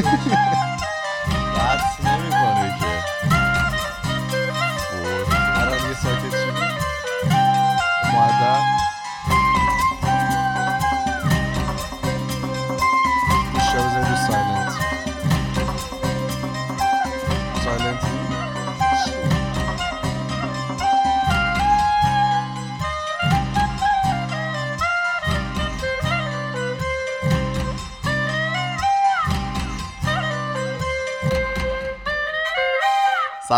Música 0.00 0.58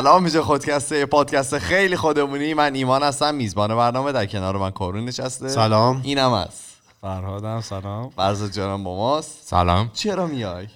سلام 0.01 0.23
میشه 0.23 0.43
خودکسته 0.43 1.07
پادکست 1.07 1.59
خیلی 1.59 1.97
خودمونی. 1.97 2.55
من 2.55 2.75
ایمان 2.75 3.03
هستم 3.03 3.35
میزبان 3.35 3.77
برنامه 3.77 4.13
در 4.13 4.27
کنار 4.27 4.57
من 4.57 4.71
کارون 4.71 5.05
نشسته. 5.05 5.49
سلام. 5.49 6.01
اینم 6.05 6.35
هست. 6.35 6.65
فرهادم 7.01 7.61
سلام. 7.61 8.11
فرزاد 8.11 8.51
جانم 8.51 8.85
با 8.85 8.97
ماست. 8.97 9.49
سلام. 9.49 9.91
چرا 9.93 10.27
میای؟ 10.27 10.69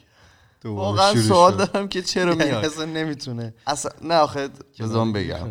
واقعا 0.65 1.15
سوال. 1.15 1.57
دارم 1.57 1.89
که 1.89 2.03
چرا 2.03 2.35
میای؟ 2.35 2.51
اصلا 2.51 2.85
نمی‌تونه. 2.85 3.55
اصلا 3.67 3.93
نه 4.03 4.15
آخه 4.15 4.49
بذارم 4.81 5.13
بگم. 5.13 5.49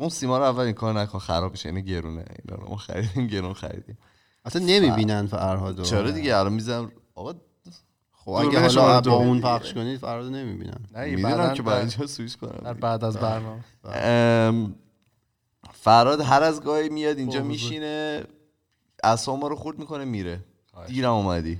اون 0.00 0.08
سیما 0.08 0.38
رو 0.38 0.44
اول 0.44 0.64
این 0.64 0.74
کار 0.74 0.94
نکن 0.94 1.18
خراب 1.18 1.52
میشه 1.52 1.68
اینه 1.68 1.80
گرونه. 1.80 2.24
اینا 2.44 2.62
رو 2.62 2.70
ما 2.70 2.76
خریدیم 2.76 3.26
گرون 3.26 3.54
خریدیم. 3.54 3.98
اصلا 4.44 4.62
نمی‌بینن 4.64 5.26
فرهادو. 5.26 5.82
چرا 5.82 6.10
دیگه؟ 6.10 6.36
الان 6.36 6.52
می‌زنم 6.52 6.92
آقا 7.14 7.34
خب 8.28 8.34
اگه 8.34 8.60
حالا. 8.60 9.00
با 9.00 9.16
اون 9.16 9.40
پخش 9.40 9.74
کنید 9.74 9.98
فرهادو 10.00 10.30
نمی‌بینن 10.30 10.80
می‌دونم 10.94 11.54
که 11.54 11.62
باید 11.62 11.78
اینجا 11.78 12.06
سویش 12.06 12.34
در 12.34 12.48
کنم. 12.48 12.72
بعد 12.72 13.04
از 13.04 13.16
برنامه. 13.16 13.64
ام، 13.84 14.74
فراد 15.72 16.20
هر 16.20 16.42
از 16.42 16.62
گاهی 16.62 16.88
میاد 16.88 17.18
اینجا. 17.18 17.42
میشینه 17.42 18.24
اصلا 19.04 19.36
ما 19.36 19.48
رو 19.48 19.56
خورد 19.56 19.78
می‌کنه 19.78 20.04
میره. 20.04 20.40
دیرم 20.86 21.12
اومدی. 21.12 21.58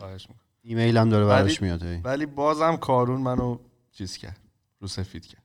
ایمیل 0.62 0.96
هم 0.96 1.08
داره 1.08 1.24
براش 1.24 1.62
ولی- 1.62 1.70
میاد. 1.76 2.04
ولی 2.04 2.26
بازم 2.26 2.76
کارون 2.76 3.20
منو 3.20 3.58
چیز 3.92 4.16
کرد 4.16 4.40
رو 4.80 4.88
سفید 4.88 5.26
کرد. 5.26 5.42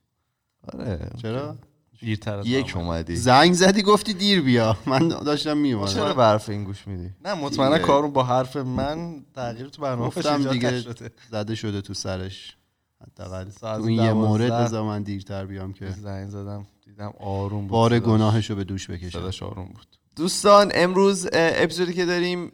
آره. 0.73 1.09
چرا؟ 1.21 1.55
دیرتر 2.03 2.39
از 2.39 2.45
یک. 2.45 2.77
اومدی 2.77 3.15
زنگ 3.15 3.53
زدی 3.53 3.81
گفتی 3.81 4.13
دیر 4.13 4.41
بیا 4.41 4.77
من 4.85 5.07
داشتم 5.07 5.43
چرا 5.43 5.55
میومدم 5.55 6.13
به 6.13 6.23
حرف 6.23 6.49
این 6.49 6.63
گوش 6.63 6.87
میدی 6.87 7.09
نه 7.25 7.33
مطمئنا. 7.33 7.77
کارون 7.77 8.13
با 8.13 8.23
حرف 8.23 8.55
من 8.57 9.23
تغییر 9.35 9.69
تو 9.69 9.81
برنامه 9.81 10.07
گفتم 10.07 10.51
دیگه 10.51 10.81
شده 10.81 11.11
زده 11.31 11.55
شده 11.55 11.81
تو 11.81 11.93
سرش 11.93 12.57
حداقل 13.01 13.49
تو 13.49 13.67
این 13.67 14.01
یه 14.01 14.13
مورد. 14.13 14.51
بذار 14.51 14.83
من 14.83 15.03
دیرتر 15.03 15.45
بیام 15.45 15.73
که 15.73 15.91
زنگ 15.91 16.29
زدم 16.29 16.65
دیدم 16.85 17.13
آروم 17.19 17.61
بود 17.61 17.69
بار 17.69 17.99
صداش. 17.99 18.09
گناهشو 18.09 18.55
به 18.55 18.63
دوش 18.63 18.89
بکشم 18.89 19.19
صداش 19.19 19.43
آروم 19.43 19.65
بود 19.65 19.87
دوستان 20.15 20.71
امروز 20.75 21.27
اپیزودی 21.33 21.93
که 21.93 22.05
داریم 22.05 22.49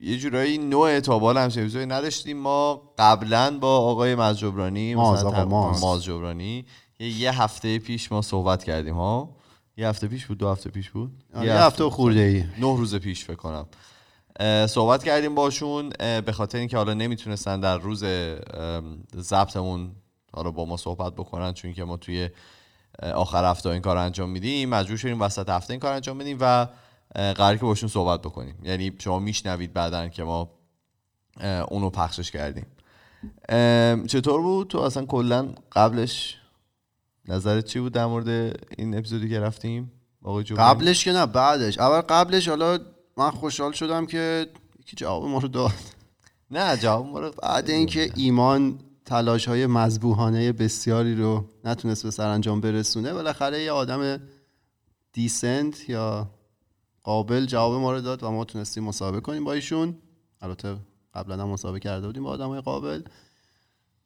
یه 0.00 0.18
جورایی 0.18 0.58
نوع 0.58 1.00
تابال 1.00 1.38
همچین 1.38 1.62
اپیزودی 1.62 1.86
نداشتیم 1.86 2.36
ما 2.36 2.82
قبلا 2.98 3.58
با 3.58 3.78
آقای 3.78 4.14
ماز 4.14 4.38
جبرانی 4.38 4.94
ماز، 4.94 5.24
آقا 5.24 5.44
ماز. 5.44 5.80
ماز 5.80 6.04
جبرانی 6.04 6.66
یه, 7.00 7.08
یه 7.08 7.42
هفته 7.42 7.78
پیش 7.78 8.12
ما 8.12 8.22
صحبت 8.22 8.64
کردیم 8.64 8.94
ها؟ 8.94 9.36
یه 9.76 9.88
هفته 9.88 10.06
پیش 10.06 10.26
بود؟ 10.26 10.38
دو 10.38 10.48
هفته 10.48 10.70
پیش 10.70 10.90
بود؟ 10.90 11.24
آره، 11.34 11.46
یه 11.46 11.54
هفته 11.54 11.84
و 11.84 11.90
خورده 11.90 12.20
ای 12.20 12.44
نه 12.58 12.76
روز 12.76 12.94
پیش 12.94 13.24
فکر 13.24 13.36
کنم. 13.36 13.66
صحبت 14.66 15.04
کردیم 15.04 15.34
باشون 15.34 15.88
به 15.98 16.32
خاطر 16.32 16.58
اینکه 16.58 16.76
حالا 16.76 16.94
نمی‌تونستن 16.94 17.60
در 17.60 17.78
روز 17.78 18.04
ضبطمون 19.16 19.90
حالا 20.32 20.50
با 20.50 20.64
ما 20.64 20.76
صحبت 20.76 21.12
بکنن 21.12 21.52
چون 21.52 21.72
که 21.72 21.84
ما 21.84 21.96
توی 21.96 22.28
آخر 23.02 23.50
هفته 23.50 23.68
این 23.68 23.82
کار 23.82 23.96
انجام 23.96 24.30
میدیم 24.30 24.68
مجبور 24.68 24.96
شدیم 24.96 25.20
وسط 25.20 25.48
هفته 25.48 25.70
این 25.70 25.80
کار 25.80 25.92
انجام 25.92 26.18
بدیم 26.18 26.38
و 26.40 26.66
قرار 27.14 27.56
که 27.56 27.62
باشون 27.62 27.88
صحبت 27.88 28.20
بکنیم. 28.20 28.58
یعنی 28.62 28.92
شما 28.98 29.18
میشنوید 29.18 29.72
بعدا 29.72 30.08
که 30.08 30.22
ما 30.22 30.50
اونو 31.68 31.90
پخشش 31.90 32.30
کردیم. 32.30 32.66
چطور 34.06 34.42
بود؟ 34.42 34.68
تو 34.68 34.78
اصلا 34.78 35.06
کلا 35.06 35.48
قبلش 35.72 36.39
نظرت 37.28 37.64
چی 37.64 37.80
بود 37.80 37.92
در 37.92 38.06
مورد 38.06 38.28
این 38.78 38.98
اپیزودی 38.98 39.28
که 39.28 39.40
رفتیم؟ 39.40 39.92
آقای؟ 40.22 40.44
قبلش 40.44 41.04
که 41.04 41.12
نه 41.12 41.26
بعدش. 41.26 41.78
اول 41.78 42.00
قبلش 42.00 42.48
حالا 42.48 42.78
من 43.16 43.30
خوشحال 43.30 43.72
شدم 43.72 44.06
که 44.06 44.46
یکی 44.80 44.96
جواب 44.96 45.24
ما 45.24 45.38
رو 45.38 45.48
داد. 45.48 45.72
نه 46.50 46.76
جواب 46.76 47.06
ما 47.06 47.20
رو 47.20 47.30
بعد 47.42 47.70
اینکه 47.70 48.12
ایمان 48.16 48.78
تلاش 49.04 49.48
های 49.48 49.66
مذبوحانه 49.66 50.52
بسیاری 50.52 51.14
رو 51.14 51.44
نتونست 51.64 52.02
به 52.02 52.10
سرانجام 52.10 52.60
برسونه 52.60 53.12
بالاخره 53.12 53.62
یه 53.62 53.72
آدم 53.72 54.20
دیسنت 55.12 55.88
یا 55.88 56.30
قابل 57.02 57.46
جواب 57.46 57.80
ما 57.80 57.92
رو 57.92 58.00
داد 58.00 58.22
و 58.22 58.30
ما 58.30 58.44
تونستیم 58.44 58.84
مسابقه 58.84 59.20
کنیم 59.20 59.44
با 59.44 59.52
ایشون. 59.52 59.94
البته 60.40 60.76
قبلا 61.14 61.42
هم 61.42 61.48
مسابقه 61.48 61.80
کرده 61.80 62.06
بودیم 62.06 62.22
با 62.22 62.30
آدم 62.30 62.48
های 62.48 62.60
قابل. 62.60 63.02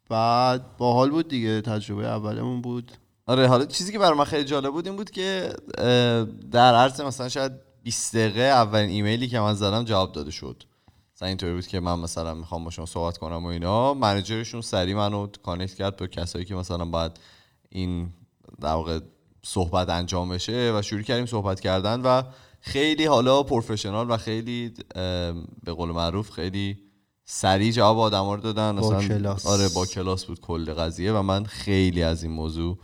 بعد 0.08 0.76
باحال 0.76 1.10
بود 1.10 1.28
دیگه 1.28 1.60
تجربه 1.60 2.06
اولمون 2.06 2.62
بود. 2.62 2.92
آره 3.26 3.48
حالا 3.48 3.64
چیزی 3.64 3.92
که 3.92 3.98
برای 3.98 4.18
من 4.18 4.24
خیلی 4.24 4.44
جالب 4.44 4.72
بود 4.72 4.86
این 4.86 4.96
بود 4.96 5.10
که 5.10 5.52
در 6.50 6.74
عرض 6.74 7.00
مثلا 7.00 7.28
شاید 7.28 7.52
20 7.82 8.16
دقیقه 8.16 8.40
اولین 8.40 8.90
ایمیلی 8.90 9.28
که 9.28 9.40
من 9.40 9.54
زدم 9.54 9.84
جواب 9.84 10.12
داده 10.12 10.30
شد. 10.30 10.62
مثلا 11.16 11.28
اینطوری 11.28 11.54
بود 11.54 11.66
که 11.66 11.80
من 11.80 11.98
مثلا 11.98 12.34
می‌خوام 12.34 12.64
با 12.64 12.70
شما 12.70 12.86
صحبت 12.86 13.18
کنم 13.18 13.44
و 13.44 13.46
اینا. 13.46 13.94
منیجرشون 13.94 14.60
سری 14.60 14.94
منو 14.94 15.26
کانکت 15.42 15.74
کرد 15.74 15.96
به 15.96 16.08
کسایی 16.08 16.44
که 16.44 16.54
مثلا 16.54 16.84
باید 16.84 17.12
این 17.68 18.08
در 18.60 18.74
واقع 18.74 19.00
صحبت 19.42 19.88
انجام 19.88 20.28
بشه 20.28 20.72
و 20.74 20.82
شروع 20.82 21.02
کردیم 21.02 21.26
صحبت 21.26 21.60
کردن 21.60 22.00
و 22.00 22.22
خیلی 22.60 23.04
حالا 23.04 23.42
پروفشنال 23.42 24.10
و 24.10 24.16
خیلی 24.16 24.74
به 25.64 25.72
قول 25.76 25.90
معروف 25.90 26.30
خیلی 26.30 26.78
سریع 27.24 27.72
جواب 27.72 27.98
آدما 27.98 28.34
رو 28.34 28.40
دادن. 28.40 28.76
با 28.76 29.02
کلاس. 29.02 29.46
آره 29.46 29.68
با 29.68 29.86
کلاس 29.86 30.24
بود 30.24 30.40
کل 30.40 30.74
قضیه 30.74 31.12
و 31.12 31.22
من 31.22 31.44
خیلی 31.44 32.02
از 32.02 32.22
این 32.22 32.32
موضوع 32.32 32.78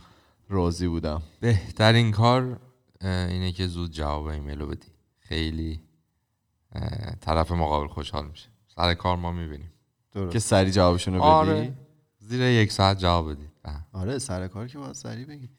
راضی 0.51 0.87
بودم. 0.87 1.21
بهترین 1.39 2.11
کار 2.11 2.59
اینه 3.01 3.51
که 3.51 3.67
زود 3.67 3.91
جواب 3.91 4.25
ایمیل 4.25 4.59
رو 4.59 4.67
بدی. 4.67 4.87
خیلی 5.19 5.81
طرف 7.21 7.51
مقابل 7.51 7.87
خوشحال 7.87 8.27
میشه. 8.27 8.49
سر 8.75 8.93
کار 8.93 9.17
ما 9.17 9.31
می‌بینیم. 9.31 9.71
درست. 10.11 10.33
که 10.33 10.39
سری 10.39 10.71
جوابشون 10.71 11.13
رو 11.13 11.19
بدی؟ 11.19 11.29
آره. 11.29 11.73
زیر 12.19 12.41
یک 12.41 12.71
ساعت 12.71 12.99
جواب 12.99 13.31
بدی. 13.31 13.47
اه. 13.65 13.87
آره 13.93 14.19
سر 14.19 14.47
کار 14.47 14.67
که 14.67 14.77
باید 14.77 14.93
سریع 14.93 15.25
بگی. 15.25 15.49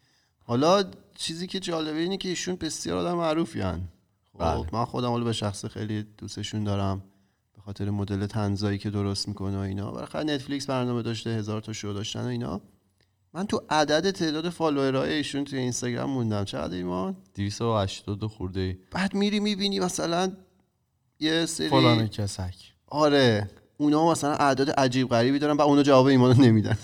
حالا 0.43 0.83
چیزی 1.15 1.47
که 1.47 1.59
جالبه 1.59 1.99
اینه 1.99 2.17
که 2.17 2.29
ایشون 2.29 2.55
بسیار 2.55 2.97
آدم 2.97 3.17
معروفی 3.17 3.61
هن. 3.61 3.87
خب 4.33 4.39
بله. 4.39 4.67
من 4.73 4.85
خودم 4.85 5.09
حالا 5.09 5.23
به 5.23 5.33
شخص 5.33 5.65
خیلی 5.65 6.03
دوستشون 6.17 6.63
دارم. 6.63 7.03
به 7.55 7.61
خاطر 7.61 7.89
مدل 7.89 8.25
تنزایی 8.25 8.77
که 8.77 8.89
درست 8.89 9.27
می‌کنه 9.27 9.57
و 9.57 9.59
اینا. 9.59 9.91
بالاخره 9.91 10.23
نتفلیکس 10.23 10.65
برنامه 10.65 11.01
داشته 11.01 11.29
هزار 11.29 11.61
تا 11.61 11.73
شو 11.73 11.93
داشتن 11.93 12.23
و 12.23 12.27
اینا. 12.27 12.61
من 13.33 13.47
تو 13.47 13.61
عدد 13.69 14.11
تعداد 14.11 14.49
فالوورهای 14.49 15.13
ایشون 15.13 15.43
توی 15.43 15.59
اینستاگرام 15.59 16.09
موندم. 16.09 16.43
چقدر 16.43 16.73
ایمان؟ 16.73 17.15
282 17.35 18.27
خورده 18.27 18.59
ای. 18.59 18.77
بعد 18.91 19.13
میری 19.13 19.39
می‌بینی 19.39 19.79
مثلا 19.79 20.31
یه 21.19 21.45
سری 21.45 21.69
فلان 21.69 22.07
کسک. 22.07 22.55
آره. 22.87 23.49
اونا 23.77 24.11
مثلا 24.11 24.33
اعداد 24.33 24.69
عجیب 24.69 25.09
غریبی 25.09 25.39
دارن 25.39 25.57
و 25.57 25.61
اونا 25.61 25.83
جواب 25.83 26.05
ایمانو 26.05 26.41
نمیدن. 26.41 26.77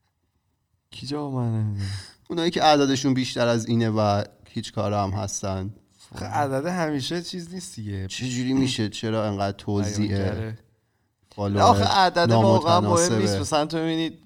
کی 0.90 1.06
جواب 1.06 1.34
من 1.34 1.76
اونایی 2.30 2.50
که 2.50 2.64
اعدادشون 2.64 3.14
بیشتر 3.14 3.48
از 3.48 3.66
اینه 3.66 3.90
و 3.90 4.24
هیچ 4.48 4.72
کار 4.72 4.92
هم 4.92 5.10
هستن. 5.10 5.74
خب 6.14 6.24
عدد 6.24 6.66
همیشه 6.66 7.22
چیز 7.22 7.54
نیست 7.54 7.76
دیگه. 7.76 8.06
چجوری 8.06 8.52
میشه؟ 8.52 8.88
چرا 8.88 9.26
انقدر 9.26 9.56
توضیح 9.64 10.08
بیانگره. 10.08 10.58
فالوور 11.36 11.62
آخه 11.62 11.84
عدد 11.84 12.30
واقعا 12.30 12.80
مهم؟ 12.80 13.18
نیست. 13.18 13.36
مثلا 13.36 13.66
تو 13.66 13.78
می‌بینید 13.78 14.25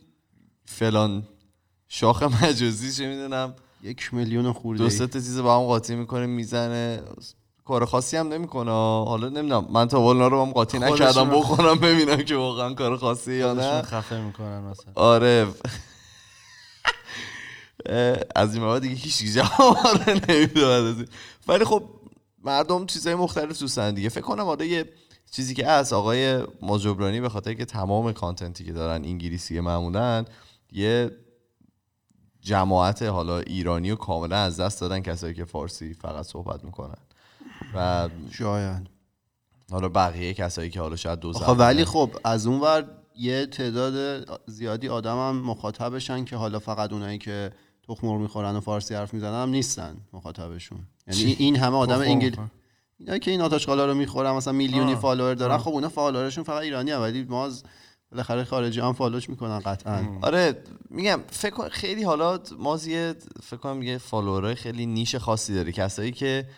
فلان 0.71 1.23
شاخ 1.89 2.23
مجازی 2.23 2.93
چه 2.93 3.09
می‌دونم. 3.09 3.55
یک 3.83 4.15
میلیون 4.15 4.53
خورده 4.53 4.83
دو 4.83 4.91
سه 4.91 5.07
تا 5.07 5.19
چیز 5.19 5.39
با 5.39 5.57
هم 5.57 5.63
قاطی 5.67 5.95
می‌کنه 5.95 6.27
می‌زنه. 6.27 7.03
کار 7.65 7.85
خاصی 7.85 8.17
هم 8.17 8.29
نمی‌کنه. 8.29 8.71
حالا 9.05 9.29
نمی‌دونم. 9.29 9.67
من 9.71 9.89
تا 9.89 10.01
والا 10.01 10.29
رو 10.29 10.45
هم 10.47 10.53
قاطی 10.53 10.79
نکردم 10.79 11.31
بخونم 11.31 11.75
ببینم 11.79 12.23
که 12.23 12.37
واقعا 12.37 12.75
کار 12.75 12.97
خاصی 12.97 13.35
یا 13.35 13.55
نه. 13.55 13.83
خفه 13.83 14.21
می‌کنن 14.21 14.61
مثلا. 14.61 14.93
آره. 14.95 15.47
از 18.37 18.55
این 18.55 18.79
دیگه 18.79 18.95
هیچ 18.95 19.23
جواب 19.25 20.11
نمیده. 20.11 21.07
ولی 21.49 21.65
خب 21.65 21.83
مردم 22.45 22.87
چیزهای 22.87 23.15
مختلف 23.15 23.61
دوستن 23.61 23.95
دیگه. 23.95 24.09
فکر 24.09 24.21
کنم 24.21 24.45
حالا 24.45 24.65
یه 24.65 24.93
چیزی 25.31 25.55
که 25.55 25.67
از 25.67 25.93
آقای 25.93 26.43
ماجبرانی 26.63 27.21
به 27.21 27.29
خاطر 27.29 27.55
که 27.55 27.65
تمام 27.65 28.13
کانتنتی 28.13 28.65
که 28.65 28.73
دارن 28.73 29.05
انگلیسی 29.05 29.61
معمولا 29.61 30.25
یه 30.73 31.11
جماعت 32.41 33.03
حالا 33.03 33.39
ایرانی 33.39 33.91
و 33.91 33.97
کاملا 33.97 34.37
از 34.37 34.61
دست 34.61 34.81
دادن 34.81 35.01
کسایی 35.01 35.35
که 35.35 35.45
فارسی 35.45 35.95
فقط 35.95 36.25
صحبت 36.25 36.65
می‌کنن 36.65 36.99
و 37.75 38.09
شاید 38.31 38.87
حالا 39.71 39.89
بقیه 39.89 40.35
کسایی 40.35 40.71
که 40.71 40.81
حالا 40.81 40.97
شاید 40.97 41.21
دو 41.21 41.33
زبانه. 41.33 41.59
ولی 41.59 41.85
خب 41.85 42.11
از 42.25 42.47
اون 42.47 42.61
ور 42.61 42.85
یه 43.17 43.47
تعداد 43.47 44.27
زیادی 44.47 44.89
آدم 44.89 45.17
هم 45.17 45.37
مخاطبشن 45.37 46.25
که 46.25 46.37
حالا 46.37 46.59
فقط 46.59 46.93
اونایی 46.93 47.19
که 47.19 47.51
تخم 47.89 48.07
مرغ 48.07 48.21
می‌خورن 48.21 48.57
و 48.57 48.61
فارسی 48.61 48.95
حرف 48.95 49.15
می‌زنن 49.15 49.43
هم 49.43 49.49
نیستن 49.49 49.97
مخاطبشون 50.13 50.79
یعنی 51.07 51.37
این 51.39 51.57
همه 51.57 51.77
آدم 51.77 52.01
انگلیسی. 52.01 52.41
اینایی 52.99 53.21
که 53.21 53.31
این 53.31 53.41
آت 53.41 53.54
آشغالا 53.54 53.87
رو 53.87 53.95
می‌خورن 53.95 54.33
مثلا 54.33 54.53
میلیونی. 54.53 54.95
follower 54.95 55.35
دارن. 55.35 55.59
خب 55.59 55.71
اونا 55.71 55.89
follower 55.89 56.26
شون 56.26 56.45
فقط 56.45 56.63
ایرانی 56.63 56.91
هم 56.91 57.01
ولی 57.01 57.25
ما 57.25 57.47
از 57.47 57.65
بالاخره 58.13 58.45
خارجی 58.45 58.81
هم 58.81 58.93
follow 58.93 59.21
ش 59.21 59.31
می‌کنن 59.31 59.59
قطعا. 59.59 60.05
آره 60.23 60.63
میگم 60.91 61.21
فکر 61.31 61.69
خیلی 61.69 62.03
حالا 62.03 62.39
مازیه 62.59 63.15
فکر 63.43 63.57
کنم 63.57 63.83
یه 63.83 63.99
follower 63.99 64.49
ای 64.49 64.55
خیلی 64.55 64.87
niche 64.87 65.17
خاصی 65.17 65.55
داره. 65.55 65.73
کسایی 65.73 66.13
که 66.13 66.49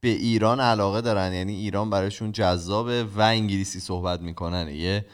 به 0.00 0.08
ایران 0.08 0.60
علاقه 0.60 1.00
دارن 1.00 1.32
یعنی 1.32 1.54
ایران 1.54 1.90
براشون 1.90 2.32
جذابه 2.32 3.04
و 3.04 3.20
انگلیسی 3.20 3.80
صحبت 3.80 4.20
می‌کنن. 4.20 4.68
یه 4.68 5.04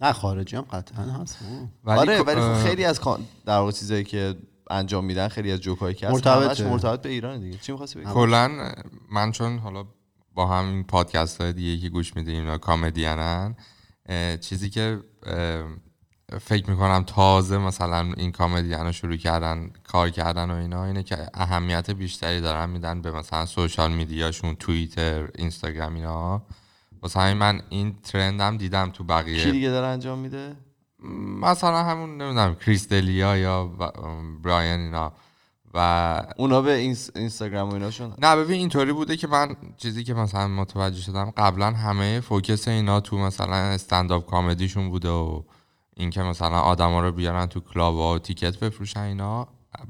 نه 0.00 0.12
خارجی 0.14 0.56
هم 0.56 0.62
قطعا 0.62 1.04
هست. 1.04 1.38
ولی 1.84 1.98
آره 1.98 2.22
ولی 2.22 2.40
خب 2.40 2.62
خیلی 2.62 2.84
از 2.84 3.00
کان- 3.00 3.24
در 3.46 3.58
واقع 3.58 3.72
چیزایی 3.72 4.04
که 4.04 4.34
انجام 4.70 5.04
میدن 5.04 5.28
خیلی 5.28 5.52
از 5.52 5.60
جوکایی 5.60 5.94
که. 5.94 6.08
همش 6.08 6.60
مرتبط 6.60 7.02
به 7.02 7.08
ایران 7.08 7.40
دیگه. 7.40 7.58
چی 7.58 7.72
می‌خواستی 7.72 7.98
بگی؟ 7.98 8.12
کلا 8.12 8.72
من 9.12 9.32
چون 9.32 9.58
حالا 9.58 9.84
با 10.34 10.46
همین 10.46 10.84
پادکست 10.84 11.40
های 11.40 11.52
دیگه 11.52 11.82
که 11.82 11.88
گوش 11.88 12.16
میدیم 12.16 12.36
اینا 12.40 12.58
کامدینن 12.58 13.18
اه، 13.18 13.54
چیزی 14.40 14.70
که 14.70 14.98
فکر 16.40 16.70
می‌کنم 16.70 17.04
تازه 17.06 17.58
مثلا 17.58 18.12
این 18.16 18.32
کامدین 18.32 18.72
رو 18.72 18.92
شروع 18.92 19.16
کردن 19.16 19.70
کار 19.84 20.10
کردن 20.10 20.50
و 20.50 20.54
اینا 20.54 20.84
اینه 20.84 21.02
که 21.02 21.16
اهمیت 21.34 21.90
بیشتری 21.90 22.40
دارن 22.40 22.70
میدن 22.70 23.02
به 23.02 23.10
مثلا 23.12 23.46
سوشال 23.46 23.92
میدیاشون 23.92 24.54
توییتر 24.56 25.28
اینستاگرام 25.34 25.94
اینا. 25.94 26.42
واسه 27.02 27.20
همین 27.20 27.36
من 27.36 27.62
این 27.68 27.96
trend 28.02 28.47
م 28.47 28.56
دیدم 28.56 28.90
تو 28.90 29.04
کی 29.04 29.08
بقیه 29.08 29.52
دیگه 29.52 29.68
داره 29.70 29.86
انجام 29.86 30.18
میده؟ 30.18 30.56
مثلا 31.42 31.84
همون 31.84 32.10
نمی‌دونم 32.10 32.54
Chris 32.54 32.91
D'Elia 32.91 33.36
یا 33.36 33.64
ب- 33.64 33.92
Bryan 34.42 34.80
اینا. 34.80 35.12
و 35.74 36.22
اونا 36.36 36.62
به 36.62 36.72
اینس- 36.74 37.10
اینستاگرام 37.16 37.70
و 37.70 37.74
ایناشون 37.74 38.14
نه 38.18 38.36
ببین 38.36 38.58
اینطوری 38.58 38.92
بوده 38.92 39.16
که 39.16 39.26
من 39.26 39.56
چیزی 39.76 40.04
که 40.04 40.14
مثلا 40.14 40.48
متوجه 40.48 41.00
شدم 41.02 41.30
قبلا 41.36 41.70
همه 41.70 42.20
focus 42.20 42.68
اینا 42.68 43.00
تو 43.00 43.18
مثلا 43.18 43.54
standup 43.56 44.26
comedy 44.30 44.65
شون 44.65 44.88
بوده 44.88 45.08
و 45.08 45.42
اینکه 45.96 46.22
مثلا 46.22 46.60
آدما 46.60 47.00
رو 47.00 47.12
بیارن 47.12 47.46
تو 47.46 47.60
club 47.60 47.94
و 47.94 48.18
ticket 48.18 48.58
بفروشن 48.58 49.00
اینا. 49.00 49.48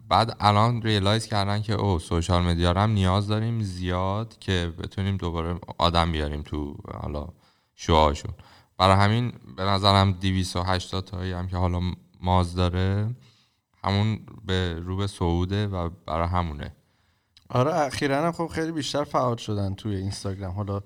بعد 0.08 0.36
الان 0.40 0.82
realize 0.82 1.26
کردن 1.26 1.62
که 1.62 1.72
او 1.72 1.98
social 1.98 2.42
media 2.42 2.72
هم 2.74 2.90
نیاز 2.90 3.26
داریم 3.28 3.62
زیاد 3.62 4.36
که 4.40 4.72
بتونیم 4.78 5.16
دوباره 5.16 5.54
آدم 5.78 6.12
بیاریم 6.12 6.42
تو 6.42 6.74
حالا 7.02 7.28
شوهاشون 7.74 8.30
برای 8.78 8.96
همین 8.96 9.32
به 9.56 9.62
نظرم 9.62 10.12
280 10.12 11.04
تایی 11.04 11.32
هم 11.32 11.48
که 11.48 11.56
حالا 11.56 11.80
ماز 12.20 12.54
داره. 12.54 13.14
همون 13.84 14.20
به 14.44 14.80
رو 14.84 14.96
به 14.96 15.06
صعوده 15.06 15.66
و 15.66 15.90
برای 16.06 16.28
همونه. 16.28 16.74
آره 17.48 17.74
اخیرا 17.74 18.26
هم 18.26 18.32
خب 18.32 18.46
خیلی 18.46 18.72
بیشتر 18.72 19.04
فعال 19.04 19.36
شدن 19.36 19.74
توی 19.74 19.96
اینستاگرام. 19.96 20.54
حالا 20.54 20.80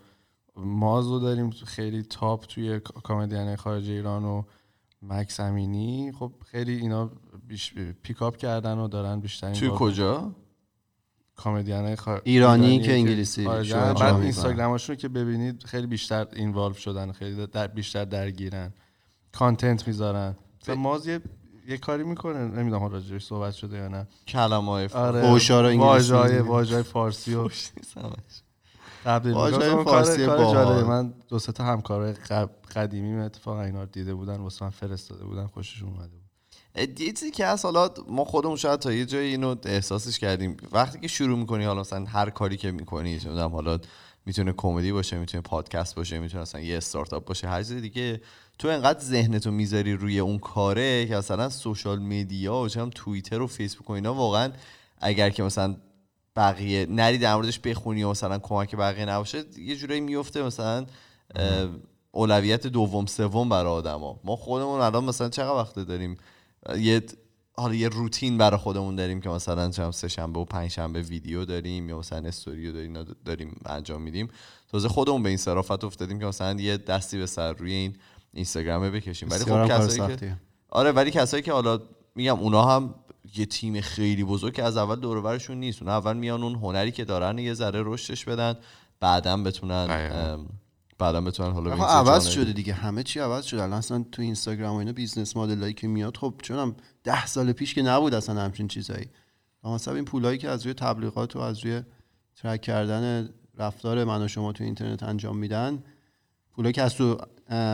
مازو 0.56 1.20
داریم 1.20 1.50
خیلی 1.50 2.02
تاپ 2.02 2.46
توی 2.46 2.80
کامدین 2.80 3.56
خارج 3.56 3.90
ایران 3.90 4.24
و 4.24 4.42
مکس 5.02 5.40
امینی. 5.40 6.12
خب 6.18 6.32
خیلی 6.46 6.76
اینا 6.76 7.10
بیش 7.48 7.74
پیکاپ 8.02 8.36
کردن 8.36 8.78
و 8.78 8.88
دارن 8.88 9.20
بیشتر 9.20 9.52
توی 9.52 9.70
کجا؟ 9.74 10.34
کامدین 11.36 11.94
خار... 11.94 12.22
ایرانی 12.24 12.80
که 12.80 12.92
انگلیسی 12.92 13.44
بعد. 13.44 14.02
اینستاگرامشون 14.02 14.96
که 14.96 15.08
ببینید 15.08 15.62
خیلی 15.64 15.86
بیشتر 15.86 16.26
اینوالو 16.32 16.74
شدن 16.74 17.12
خیلی 17.12 17.46
در 17.46 17.66
بیشتر 17.66 18.04
درگیرن. 18.04 18.72
کانتنت 19.32 19.88
می‌ذارن. 19.88 20.36
مثلا 20.62 20.74
ماز 20.74 21.06
یه, 21.06 21.20
یه 21.68 21.78
کاری 21.78 22.04
می‌کنه 22.04 22.38
نمی‌دونم 22.38 22.82
حالا 22.82 22.92
راجعش 22.92 23.24
صحبت 23.24 23.54
شده 23.54 23.76
یا 23.76 23.88
نه 23.88 24.06
کلمه 24.28 24.70
های 24.70 24.88
آره 24.94 25.30
واژه‌های 25.30 25.76
می‌گن. 25.76 26.40
واژه‌های 26.40 26.82
فارسی 26.82 27.34
و 27.34 27.48
تبدیل 29.04 29.32
واژه‌های 29.32 29.68
می‌کنه. 29.68 29.84
فارسی. 29.84 30.26
جالبی. 30.26 30.88
من 30.88 31.14
دو 31.28 31.38
سه 31.38 31.52
تا 31.52 31.64
همکارای 31.64 32.12
قدیمی 32.74 33.20
اتفاقا 33.20 33.62
اینا 33.62 33.82
رو 33.82 33.88
دیده 33.92 34.14
بودن 34.14 34.36
واسه 34.36 34.64
من 34.64 34.70
فرستاده 34.70 35.24
بودن 35.24 35.46
خوششون 35.46 35.88
اومده 35.88 36.08
بود 36.08 36.24
چیزی 36.96 37.30
که 37.30 37.46
هست 37.46 37.64
حالا 37.64 37.90
ما 38.08 38.24
خودمون 38.24 38.56
شاید 38.56 38.80
تا 38.80 38.92
یه 38.92 39.06
جایی 39.06 39.30
اینو 39.30 39.54
احساسش 39.64 40.18
کردیم 40.18 40.56
وقتی 40.72 41.00
که 41.00 41.08
شروع 41.08 41.38
می‌کنی 41.38 41.64
حالا 41.64 41.80
مثلا 41.80 42.04
هر 42.04 42.30
کاری 42.30 42.56
که 42.56 42.70
می‌کنی 42.70 43.18
حالا 43.52 43.78
می‌تونه 44.26 44.52
کمدی 44.56 44.92
باشه 44.92 45.18
می‌تونه 45.18 45.42
پادکست 45.42 45.94
باشه 45.94 46.18
می‌تونه 46.18 46.42
مثلا 46.42 46.60
یه 46.60 46.76
استارتاپ 46.76 47.24
باشه 47.24 47.48
هر 47.48 47.62
چیز 47.62 47.72
دیگه 47.72 48.20
تو 48.58 48.68
انقدر 48.68 49.00
ذهنتو 49.00 49.50
می‌ذاری 49.50 49.92
روی 49.92 50.18
اون 50.18 50.38
کاره 50.38 51.06
که 51.06 51.16
مثلا 51.16 51.48
سوشال 51.48 51.98
میدیا 51.98 52.56
و 52.56 52.68
چم 52.68 52.90
توییتر 52.90 53.42
و 53.42 53.46
فیسبوک 53.46 53.90
و 53.90 53.92
اینا 53.92 54.14
واقعا 54.14 54.52
اگر 54.98 55.30
که 55.30 55.42
مثلا 55.42 55.76
بقیه 56.36 56.86
نری 56.86 57.18
در 57.18 57.34
موردش 57.34 57.58
بخونی 57.58 58.02
و 58.02 58.10
مثلا 58.10 58.38
کمک 58.38 58.76
بقیه 58.76 59.04
نباشه 59.04 59.44
یه 59.58 59.76
جورایی 59.76 60.00
میفته 60.00 60.42
مثلا 60.42 60.86
اولویت 62.12 62.66
دوم 62.66 63.06
سوم 63.06 63.48
برای 63.48 63.72
آدما. 63.72 64.20
ما 64.24 64.36
خودمون 64.36 64.80
الان 64.80 65.04
مثلا 65.04 65.28
چقدر 65.28 65.54
وقت 65.54 65.78
داریم؟ 65.78 66.16
یه 66.78 67.02
حالا 67.56 67.74
یه 67.74 67.88
روتین 67.88 68.38
برای 68.38 68.58
خودمون 68.58 68.96
داریم 68.96 69.20
که 69.20 69.28
مثلا 69.28 69.70
چم 69.70 69.90
سه 69.90 70.08
شنبه 70.08 70.40
و 70.40 70.44
پنج 70.44 70.70
شنبه 70.70 71.02
ویدیو 71.02 71.44
داریم 71.44 71.88
یا 71.88 71.98
مثلا 71.98 72.28
استوریو 72.28 72.72
داریم 72.72 73.04
داریم 73.24 73.60
انجام 73.66 74.02
میدیم. 74.02 74.28
تازه 74.68 74.88
خودمون 74.88 75.22
به 75.22 75.28
این 75.28 75.38
صرافت 75.38 75.84
افتادیم 75.84 76.18
که 76.18 76.26
مثلا 76.26 76.60
یه 76.60 76.76
دستی 76.76 77.18
به 77.18 77.26
سر 77.26 77.52
روی 77.52 77.72
این 77.72 77.96
اینستاگرامه 78.34 78.90
بکشیم. 78.90 79.28
ولی 79.30 79.44
خب 79.44 79.68
کسایی 79.68 80.16
که. 80.16 80.36
آره 80.68 80.92
ولی 80.92 81.10
کسایی 81.10 81.42
که 81.42 81.52
حالا 81.52 81.80
میگم 82.14 82.38
اونا 82.38 82.64
هم 82.64 82.94
یه 83.36 83.46
تیم 83.46 83.80
خیلی 83.80 84.24
بزرگ 84.24 84.54
که 84.54 84.62
از 84.62 84.76
اول 84.76 84.96
دور 84.96 85.16
و 85.16 85.22
برشون 85.22 85.56
نیست. 85.56 85.82
اونا 85.82 85.96
اول 85.96 86.16
میان 86.16 86.42
اون 86.42 86.54
هنری 86.54 86.92
که 86.92 87.04
دارن 87.04 87.38
یه 87.38 87.54
ذره 87.54 87.82
رشدش 87.84 88.24
بدن 88.24 88.54
بعدا 89.00 89.36
بتونن. 89.36 89.86
ام، 89.90 90.48
بعدا 90.98 91.20
بتونن 91.20 91.52
حالا 91.52 91.72
عوض 91.72 92.26
شده 92.26 92.52
دیگه. 92.52 92.72
همه 92.72 93.02
چی 93.02 93.20
عوض 93.20 93.44
شده. 93.44 93.62
الان 93.62 93.78
اصلا 93.78 94.04
تو 94.12 94.22
اینستاگرام 94.22 94.74
و 94.74 94.78
اینا 94.78 94.92
business 94.92 95.36
model 95.36 95.63
ایی 95.63 95.74
که 95.74 95.88
میاد 95.88 96.16
خب 96.16 96.34
چونم 96.42 96.76
ده 97.04 97.26
سال 97.26 97.52
پیش 97.52 97.74
که 97.74 97.82
نبود 97.82 98.14
اصلا 98.14 98.40
همچین 98.40 98.68
چیزایی. 98.68 99.06
مثلا 99.64 99.94
این 99.94 100.04
پولایی 100.04 100.38
که 100.38 100.48
از 100.48 100.62
روی 100.62 100.74
تبلیغات 100.74 101.36
و 101.36 101.38
از 101.38 101.64
روی 101.64 101.82
track 102.36 102.60
کردن 102.60 103.28
رفتار 103.58 104.04
من 104.04 104.22
و 104.22 104.28
شما 104.28 104.52
تو 104.52 104.64
اینترنت 104.64 105.02
انجام 105.02 105.36
میدن 105.38 105.82
پولایی 106.56 106.72
که 106.72 106.82
از 106.82 106.94
تو 106.94 107.18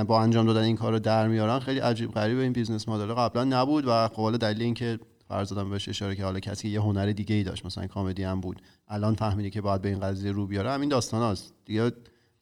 با 0.05 0.23
انجام 0.23 0.47
دادن 0.47 0.63
این 0.63 0.77
کار 0.77 0.93
رو 0.93 0.99
در 0.99 1.29
میارن 1.29 1.59
خیلی 1.59 1.81
عجیب 1.81 2.13
غریب 2.13 2.39
این 2.39 2.53
business 2.53 2.89
model 2.89 3.15
قبلا 3.15 3.45
نبود 3.45 3.85
و 3.87 4.09
خب 4.09 4.23
حالا 4.23 4.37
دلیل 4.37 4.63
اینکه 4.63 4.99
فرض 5.29 5.49
دادم 5.49 5.71
بهش 5.71 5.89
اشاره 5.89 6.17
که 6.17 6.25
حالا 6.25 6.41
کسی 6.41 6.69
یه 6.69 6.81
هنر 6.81 7.07
دیگه 7.13 7.35
ای 7.35 7.43
داشت 7.43 7.67
مثلا 7.67 7.87
کمدی 7.87 8.23
هم 8.23 8.41
بود. 8.41 8.63
الان 8.89 9.15
فهمیده 9.15 9.51
که 9.51 9.61
باید 9.61 9.83
به 9.83 9.89
این 9.89 10.01
قضیه 10.01 10.33
رو 10.33 10.47
بیاره. 10.47 10.71
همین 10.71 10.89
داستان 10.89 11.33
هست 11.33 11.55
دیگه 11.65 11.93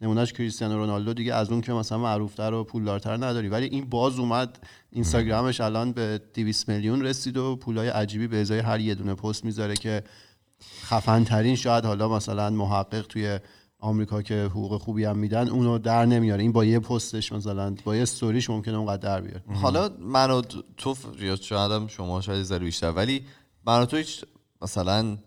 نمونهش 0.01 0.33
کریستیانو 0.33 0.77
رونالدو 0.77 1.15
دیگه 1.15 1.35
از 1.35 1.51
اون 1.51 1.61
که 1.61 1.73
مثلا 1.73 1.99
معروفتر 1.99 2.53
و 2.53 2.65
پولدارتر 2.65 3.17
نداری. 3.17 3.49
ولی 3.49 3.67
این 3.67 3.85
باز 3.85 4.19
اومد 4.19 4.59
اینستاگرامش 4.91 5.61
الان 5.61 5.93
به 5.93 6.21
200 6.35 6.69
میلیون 6.69 7.03
رسید 7.03 7.37
و 7.37 7.57
پولای 7.57 7.89
عجیبی 7.89 8.27
به 8.27 8.41
ازای 8.41 8.59
هر 8.59 8.81
یه 8.81 8.95
دونه 8.95 9.15
پست 9.15 9.45
می‌ذاره 9.45 9.75
که 9.75 10.03
خفن 10.83 11.25
ترین 11.25 11.57
شاید 11.57 11.85
حالا 11.85 12.09
مثلا 12.09 12.51
محقق 12.51 13.07
توی 13.07 13.39
آمریکا 13.81 14.23
که 14.23 14.35
حقوق 14.35 14.81
خوبی 14.81 15.05
هم 15.05 15.19
میدن 15.19 15.49
اونو 15.49 15.79
در 15.79 16.07
نمیاره. 16.07 16.43
این 16.43 16.53
با 16.53 16.65
یه 16.65 16.79
پستش 16.79 17.33
مثلا 17.33 17.75
با 17.85 17.97
یه 17.97 18.03
استوریش 18.03 18.51
ممکنه 18.51 18.77
اونقدر 18.77 19.03
در 19.03 19.21
بیاره. 19.21 19.43
حالا 19.63 19.91
من 20.01 20.31
و 20.31 20.43
تو 20.77 20.97
یا 21.21 21.37
شاید 21.37 21.89
شما 21.89 22.21
شاید 22.21 22.43
ذره 22.43 22.65
بیشتر 22.65 22.91
ولی 22.91 23.25
من 23.67 23.83
و 23.83 23.87
تو 23.87 23.97
هیچ 23.97 24.25
مثلا 24.63 25.19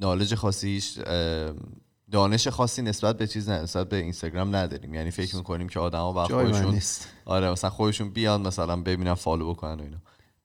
knowledge 0.00 0.34
خاصی 0.34 0.68
هیچ 0.68 0.98
اه، 1.06 1.52
دانش 2.10 2.48
خاصی 2.48 2.82
نسبت 2.82 3.18
به 3.18 3.26
چیز 3.26 3.48
نسبت 3.48 3.88
به 3.88 3.96
اینستاگرام 3.96 4.56
نداریم. 4.56 4.94
یعنی 4.94 5.10
فکر 5.10 5.36
می‌کنیم 5.36 5.68
که 5.68 5.80
آدما 5.80 6.12
با 6.12 6.24
خودشون 6.24 6.74
نیست. 6.74 7.08
آره 7.24 7.50
مثلا 7.50 7.70
خودشون 7.70 8.10
بیان 8.10 8.46
مثلا 8.46 8.76
ببینن 8.76 9.14
follow 9.14 9.50
بکنن 9.50 9.80
و 9.80 9.82
اینا. 9.82 9.96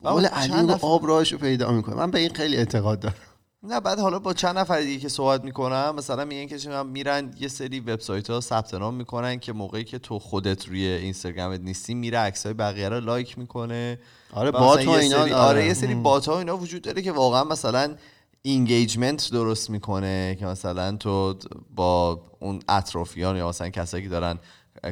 و 0.01 0.09
قول 0.09 0.27
چند 0.27 0.71
علی 0.71 0.79
آب 0.81 1.07
راهشو 1.07 1.37
پیدا 1.37 1.71
می‌کنه. 1.71 1.95
من 1.95 2.11
به 2.11 2.19
این 2.19 2.33
خیلی 2.33 2.55
اعتقاد 2.55 2.99
دارم. 2.99 3.15
نه 3.63 3.79
بعد 3.79 3.99
حالا 3.99 4.19
با 4.19 4.33
چند 4.33 4.57
نفر 4.57 4.81
دیگه 4.81 4.99
که 4.99 5.09
صحبت 5.09 5.43
می‌کنم 5.43 5.93
مثلا 5.97 6.25
میگن 6.25 6.47
که 6.47 6.59
چون 6.59 6.87
میرن 6.87 7.33
یه 7.39 7.47
سری 7.47 7.79
وبسایت 7.79 8.29
ها 8.29 8.41
ثبت 8.41 8.73
نام 8.73 8.93
می‌کنن 8.93 9.39
که 9.39 9.53
موقعی 9.53 9.83
که 9.83 9.99
تو 9.99 10.19
خودت 10.19 10.67
روی 10.67 10.87
اینستاگرامت 10.87 11.59
نیستی 11.59 11.93
میره 11.93 12.17
عکسای 12.17 12.53
بقیه 12.53 12.89
رو 12.89 12.99
like 12.99 13.37
می‌کنه. 13.37 13.99
آره 14.33 14.51
bot 14.51 14.83
یه 14.83 14.89
اینا 14.89 15.21
آره. 15.21 15.35
آره 15.35 15.65
یه 15.65 15.73
سری 15.73 15.95
bot 15.95 16.25
ها 16.25 16.39
اینا 16.39 16.57
وجود 16.57 16.81
داره 16.81 17.01
که 17.01 17.11
واقعا 17.11 17.43
مثلا 17.43 17.95
engagement 18.41 19.31
درست 19.31 19.69
می‌کنه 19.69 20.37
که 20.39 20.45
مثلا 20.45 20.97
تو 20.97 21.35
با 21.75 22.21
اون 22.39 22.59
اطرافیان 22.69 23.37
یا 23.37 23.49
مثلا 23.49 23.69
کسایی 23.69 24.03
که 24.03 24.09
دارن 24.09 24.39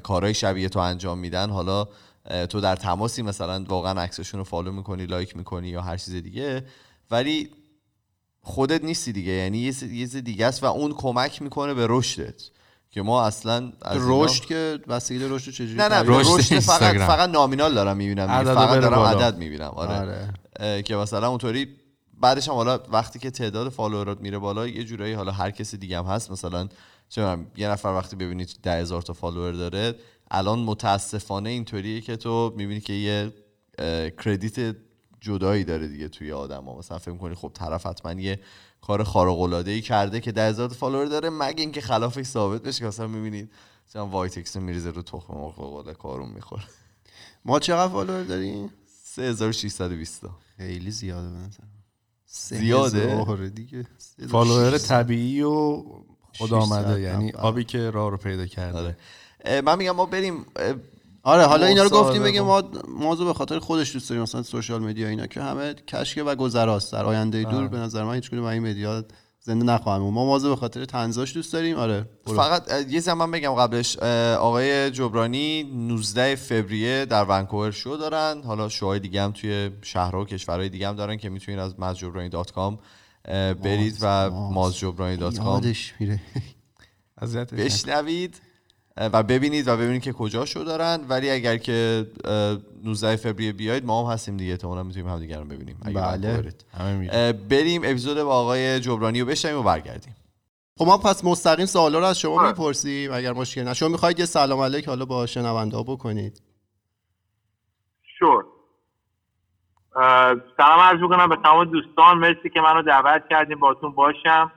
کارهای 0.03 0.33
شبیه 0.33 0.69
تو 0.69 0.79
انجام 0.79 1.17
میدن 1.17 1.49
حالا 1.49 1.87
تو 2.49 2.61
در 2.61 2.75
تماسی 2.75 3.21
مثلا 3.21 3.65
واقعا 3.67 4.01
عکسشون 4.01 4.37
رو 4.37 4.43
follow 4.43 4.71
می‌کنی 4.71 5.05
like 5.05 5.37
می‌کنی 5.37 5.67
یا 5.67 5.81
هر 5.81 5.97
چیز 5.97 6.13
دیگه. 6.13 6.65
ولی 7.11 7.49
خودت 8.47 8.83
نیستی 8.83 9.11
دیگه. 9.11 9.31
یعنی 9.31 9.57
یه 9.57 9.73
چیز- 9.73 10.15
دیگه 10.15 10.45
است 10.45 10.63
و 10.63 10.65
اون 10.65 10.93
کمک 10.93 11.41
می‌کنه 11.41 11.73
به 11.73 11.85
رشدت. 11.89 12.43
که 12.91 13.01
ما 13.01 13.25
اصلا 13.25 13.71
از 13.81 14.01
رشد 14.05 14.45
که 14.45 14.79
وسیله 14.87 15.27
رشد 15.29 15.51
چجوری 15.51 15.73
نه 15.73 15.87
نه 15.87 16.03
رشد 16.05 16.59
فقط. 16.59 16.97
فقط 16.97 17.29
nominal 17.29 17.73
دارم 17.73 17.97
می‌بینم 17.97 18.27
عدد 18.27 18.53
فقط 18.53 18.79
دارم 18.79 18.95
بالا. 18.95 19.09
عدد 19.09 19.37
می‌بینم. 19.37 19.71
آره, 19.75 20.31
آره. 20.59 20.81
که 20.81 20.95
مثلا 20.95 21.29
اونطوری 21.29 21.67
بعدش 22.21 22.47
هم 22.47 22.53
حالا 22.53 22.79
وقتی 22.91 23.19
که 23.19 23.31
تعداد 23.31 23.69
follower 23.69 24.15
ات 24.15 24.21
میره 24.21 24.37
بالا 24.37 24.67
یه 24.67 24.83
جورایی 24.83 25.13
حالا 25.13 25.31
هر 25.31 25.51
کسی 25.51 25.77
دیگه 25.77 25.97
هم 25.97 26.05
هست. 26.05 26.31
مثلا 26.31 26.67
چه 27.09 27.37
یه 27.57 27.69
نفر 27.69 27.87
وقتی 27.89 28.15
ببینید 28.15 28.49
ده 28.63 28.71
هزار 28.81 29.01
تا 29.01 29.13
follower 29.13 29.51
داره 29.51 29.95
الان 30.31 30.59
متاسفانه 30.59 31.49
اینطوریه 31.49 32.01
که 32.01 32.15
تو 32.15 32.53
می‌بینی 32.57 32.81
که 32.81 32.93
یه 32.93 33.33
credit 34.23 34.75
جدایی 35.21 35.63
داره 35.63 35.87
دیگه 35.87 36.07
توی 36.07 36.31
آدم 36.31 36.63
ها 36.63 36.77
مثلا 36.77 36.97
فکر 36.97 37.17
کنی 37.17 37.35
خب 37.35 37.51
طرف 37.53 37.85
حتما 37.85 38.21
یه 38.21 38.39
کار 38.81 39.03
خارق 39.03 39.39
العاده 39.39 39.71
ای 39.71 39.81
کرده 39.81 40.19
که 40.19 40.31
ده 40.31 40.49
هزار 40.49 40.69
تا 40.69 40.75
follower 40.75 41.05
داره 41.05 41.29
مگه 41.29 41.61
اینکه 41.61 41.81
خلافش 41.81 42.25
ثابت 42.25 42.61
بشه 42.61 42.79
که 42.79 42.85
مثلا 42.85 43.07
می‌بینید؟ 43.07 43.51
مثلا 43.89 44.07
وایتکس 44.07 44.57
میریزه 44.57 44.91
رو 44.91 45.01
تخم 45.01 45.33
مرغ 45.33 45.93
کارون 45.93 46.29
می‌خوره. 46.29 46.63
ما 47.45 47.59
چقدر 47.59 47.91
follower 47.91 48.23
داریم؟ 48.23 48.69
3620 49.03 50.21
تا 50.21 50.29
خیلی 50.57 50.91
زیاده 50.91 51.29
به 51.29 51.35
نظر 51.35 51.63
زیاده؟ 52.27 53.49
دیگه 53.49 53.85
follower. 54.29 54.77
طبیعی 54.77 55.41
و 55.41 55.83
خدا 56.37 56.61
600 56.61 56.73
آمده 56.73 57.01
یعنی. 57.01 57.31
آبی 57.31 57.63
که 57.63 57.89
راه 57.89 58.11
رو 58.11 58.17
پیدا 58.17 58.45
کرده. 58.45 58.77
آره. 58.77 59.61
من 59.61 59.77
میگم 59.77 59.91
ما 59.91 60.05
بریم 60.05 60.45
آره 61.27 61.43
حالا 61.43 61.65
اینا 61.65 61.83
رو 61.83 61.89
گفتیم 61.89 62.23
کن. 62.23 62.39
ما 62.39 62.63
مازو 62.87 63.27
به 63.27 63.33
خاطر 63.33 63.59
خودش 63.59 63.93
دوست 63.93 64.09
داریم 64.09 64.23
مثلا 64.23 64.43
social 64.43 64.81
media 64.81 65.07
اینا 65.07 65.27
که 65.27 65.41
همه 65.41 65.73
کشکه 65.73 66.23
و 66.23 66.35
گذراست 66.35 66.93
در 66.93 67.05
آینده 67.05 67.43
دور 67.43 67.67
به 67.67 67.77
نظر 67.77 68.03
من 68.03 68.15
هیچ 68.15 68.29
کدوم 68.29 68.43
این 68.43 68.63
media 68.63 69.03
زنده 69.41 69.65
نخواهم. 69.65 70.01
ما 70.01 70.25
مازو 70.25 70.49
به 70.49 70.55
خاطر 70.55 70.85
طنزاش 70.85 71.33
دوست 71.33 71.53
داریم 71.53 71.77
آره 71.77 72.09
برو. 72.25 72.35
فقط 72.35 72.91
یه 72.91 72.99
زمان 72.99 73.31
بگم 73.31 73.53
قبلش 73.53 73.97
آقای 74.39 74.91
جبرانی 74.91 75.63
19 75.63 76.35
فوریه 76.35 77.05
در 77.05 77.23
ونکوور 77.23 77.71
شو 77.71 77.97
دارن 77.99 78.41
حالا 78.45 78.69
شوهای 78.69 78.99
دیگه 78.99 79.21
هم 79.21 79.31
توی 79.31 79.69
شهرها 79.81 80.21
و 80.21 80.25
کشورهای 80.25 80.69
دیگه 80.69 80.87
هم 80.87 80.95
دارن 80.95 81.17
که 81.17 81.29
می‌تونید 81.29 81.59
از 81.59 81.79
مازجبرانی 81.79 82.29
dot 82.29 82.51
com 82.51 82.79
برید 83.63 83.97
و 84.01 84.29
ماز. 84.29 84.53
مازجبرانی 84.53 85.17
dot 85.17 85.39
com. 85.39 85.61
بشنوید 87.57 88.41
و 88.99 89.23
ببینید 89.23 89.67
و 89.67 89.77
ببینید 89.77 90.01
که 90.01 90.13
کجا 90.13 90.45
شو 90.45 90.63
دارن. 90.63 91.05
ولی 91.09 91.29
اگر 91.29 91.57
که 91.57 92.07
اه، 92.25 92.57
19 92.83 93.15
فوریه 93.15 93.51
بیاید 93.51 93.85
ما 93.85 94.05
هم 94.07 94.13
هستیم 94.13 94.37
دیگه. 94.37 94.51
احتمالاً 94.51 94.83
می‌تونیم 94.83 95.09
همدیگه 95.09 95.37
رو 95.37 95.45
ببینیم. 95.45 95.79
اگه 95.85 96.01
بله. 96.01 97.33
بریم 97.49 97.81
اپیزود 97.83 98.23
با 98.23 98.35
آقای 98.35 98.79
جبرانی 98.79 99.21
رو 99.21 99.27
بشنویم 99.27 99.59
و 99.59 99.63
برگردیم. 99.63 100.15
خب 100.77 100.85
ما 100.85 100.97
پس 100.97 101.25
مستقیم 101.25 101.65
سوالا 101.65 101.99
رو 101.99 102.05
از 102.05 102.19
شما 102.19 102.39
آره. 102.39 102.47
می‌پرسیم 102.47 103.13
اگر 103.13 103.33
مشکل 103.33 103.63
نه 103.63 103.73
شما 103.73 103.89
می‌خواید 103.89 104.19
یه 104.19 104.25
سلام 104.25 104.59
علیک 104.59 104.87
حالا 104.87 105.05
با 105.05 105.25
شنونده 105.25 105.77
ها 105.77 105.83
بکنید. 105.83 106.41
شور. 108.19 108.45
سلام 110.57 110.79
عرض 110.79 110.99
می‌کنم 111.01 111.29
به 111.29 111.37
تمام 111.43 111.65
دوستان. 111.65 112.17
مرسی 112.17 112.49
که 112.53 112.61
منو 112.61 112.81
دعوت 112.81 113.23
کردیم 113.29 113.59
باتون 113.59 113.91
باشم. 113.91 114.51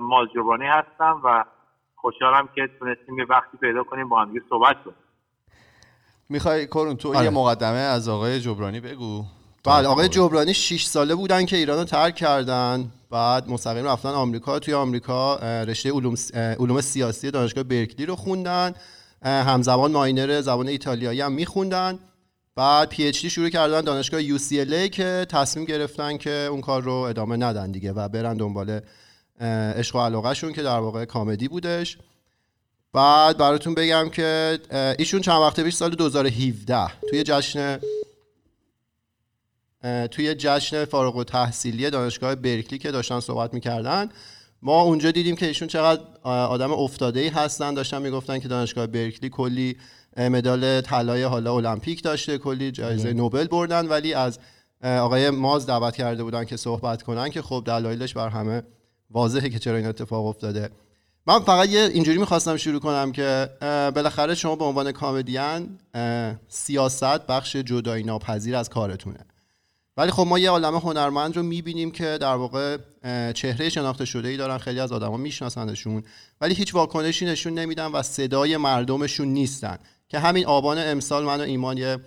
ماز 0.00 0.28
جبرانی 0.34 0.66
هستم 0.66 1.20
و 1.24 1.44
خوشحالم 2.00 2.48
که 2.54 2.68
تونستیم 2.78 3.18
یه 3.18 3.24
وقتی 3.30 3.56
پیدا 3.60 3.84
کنیم 3.84 4.08
با 4.08 4.20
هم 4.20 4.34
صحبت 4.50 4.76
کنیم. 4.84 4.96
می‌خوای 6.28 6.66
کرون 6.66 6.96
تو 6.96 7.14
آره. 7.14 7.24
یه 7.24 7.30
مقدمه 7.30 7.78
از 7.78 8.08
آقای 8.08 8.40
جبرانی 8.40 8.80
بگو. 8.80 9.24
بله 9.64 9.88
آقای 9.88 10.08
جبرانی 10.08 10.54
6 10.54 10.84
ساله 10.84 11.14
بودن 11.14 11.46
که 11.46 11.56
ایران 11.56 11.78
رو 11.78 11.84
ترک 11.84 12.14
کردن. 12.14 12.92
بعد 13.10 13.48
مستقیم 13.48 13.86
رفتن 13.86 14.08
آمریکا. 14.08 14.58
توی 14.58 14.74
آمریکا 14.74 15.36
رشته 15.68 15.92
علوم 15.92 16.14
علوم 16.34 16.80
سیاسی 16.80 17.30
دانشگاه 17.30 17.64
برکلی 17.64 18.06
رو 18.06 18.16
خوندن. 18.16 18.74
همزمان 19.22 19.92
ماینر 19.92 20.40
زبان 20.40 20.68
ایتالیایی 20.68 21.20
هم 21.20 21.32
میخوندن. 21.32 21.98
بعد 22.56 22.88
پی 22.88 23.06
اچ 23.06 23.22
دی 23.22 23.30
شروع 23.30 23.48
کردن 23.48 23.80
دانشگاه 23.80 24.22
یو 24.22 24.38
سی 24.38 24.88
که 24.88 25.26
تصمیم 25.30 25.66
گرفتن 25.66 26.16
که 26.16 26.30
اون 26.30 26.60
کار 26.60 26.82
رو 26.82 26.92
ادامه 26.92 27.36
ندن 27.36 27.72
دیگه 27.72 27.92
و 27.92 28.08
برن 28.08 28.36
دنبال 28.36 28.80
عشق 29.40 29.96
و 29.96 29.98
علاقهشون 29.98 30.52
که 30.52 30.62
در 30.62 30.78
واقع 30.78 31.04
کامدی 31.04 31.48
بودش. 31.48 31.98
بعد 32.92 33.38
براتون 33.38 33.74
بگم 33.74 34.08
که 34.08 34.58
ایشون 34.98 35.20
چند 35.20 35.40
وقت 35.40 35.60
پیش 35.60 35.74
سال 35.74 35.90
2017 35.90 36.86
توی 37.10 37.22
جشن 37.22 37.78
توی 40.10 40.34
جشن 40.34 40.84
فارغ 40.84 41.16
و 41.16 41.24
تحصیلی 41.24 41.90
دانشگاه 41.90 42.34
برکلی 42.34 42.78
که 42.78 42.90
داشتن 42.90 43.20
صحبت 43.20 43.54
می‌کردن 43.54 44.08
ما 44.62 44.80
اونجا 44.80 45.10
دیدیم 45.10 45.36
که 45.36 45.46
ایشون 45.46 45.68
چقدر 45.68 46.02
آدم 46.22 46.72
افتاده 46.72 47.20
ای 47.20 47.28
هستن. 47.28 47.74
داشتن 47.74 48.02
می‌گفتن 48.02 48.38
که 48.38 48.48
دانشگاه 48.48 48.86
برکلی 48.86 49.30
کلی 49.30 49.76
مدال 50.16 50.80
طلای 50.80 51.22
حالا 51.22 51.54
المپیک 51.54 52.02
داشته 52.02 52.38
کلی 52.38 52.70
جایزه 52.70 53.12
نوبل 53.12 53.46
بردن. 53.46 53.86
ولی 53.86 54.14
از 54.14 54.38
آقای 54.82 55.30
ماز 55.30 55.66
دعوت 55.66 55.96
کرده 55.96 56.24
بودن 56.24 56.44
که 56.44 56.56
صحبت 56.56 57.02
کنن 57.02 57.30
که 57.30 57.42
خب 57.42 57.62
دلایلش 57.66 58.14
بر 58.14 58.28
همه 58.28 58.62
واضحه 59.10 59.48
که 59.48 59.58
چرا 59.58 59.76
این 59.76 59.86
اتفاق 59.86 60.26
افتاده. 60.26 60.70
من 61.26 61.38
فقط 61.38 61.68
یه 61.68 61.80
اینجوری 61.80 62.18
می‌خواستم 62.18 62.56
شروع 62.56 62.80
کنم 62.80 63.12
که 63.12 63.48
بالاخره 63.94 64.34
شما 64.34 64.56
به 64.56 64.64
عنوان 64.64 64.92
کامدین 64.92 65.78
سیاست 66.48 67.26
بخش 67.26 67.56
جدایی 67.56 68.04
ناپذیر 68.04 68.56
از 68.56 68.68
کارتونه. 68.68 69.18
ولی 69.96 70.10
خب 70.10 70.26
ما 70.26 70.38
یه 70.38 70.50
عالم 70.50 70.74
هنرمند 70.74 71.36
رو 71.36 71.42
می‌بینیم 71.42 71.90
که 71.90 72.18
در 72.20 72.34
واقع 72.34 72.76
چهره 73.32 73.68
شناخته 73.68 74.04
شده 74.04 74.28
ای 74.28 74.36
دارن 74.36 74.58
خیلی 74.58 74.80
از 74.80 74.92
آدما 74.92 75.16
میشناسنشون 75.16 76.02
ولی 76.40 76.54
هیچ 76.54 76.74
واکنشی 76.74 77.26
نشون 77.26 77.54
نمیدن 77.54 77.86
و 77.86 78.02
صدای 78.02 78.56
مردمشون 78.56 79.28
نیستن. 79.28 79.78
که 80.08 80.18
همین 80.18 80.46
آبان 80.46 80.78
امسال 80.78 81.24
من 81.24 81.40
و 81.40 81.42
ایمان 81.42 81.78
یه 81.78 81.98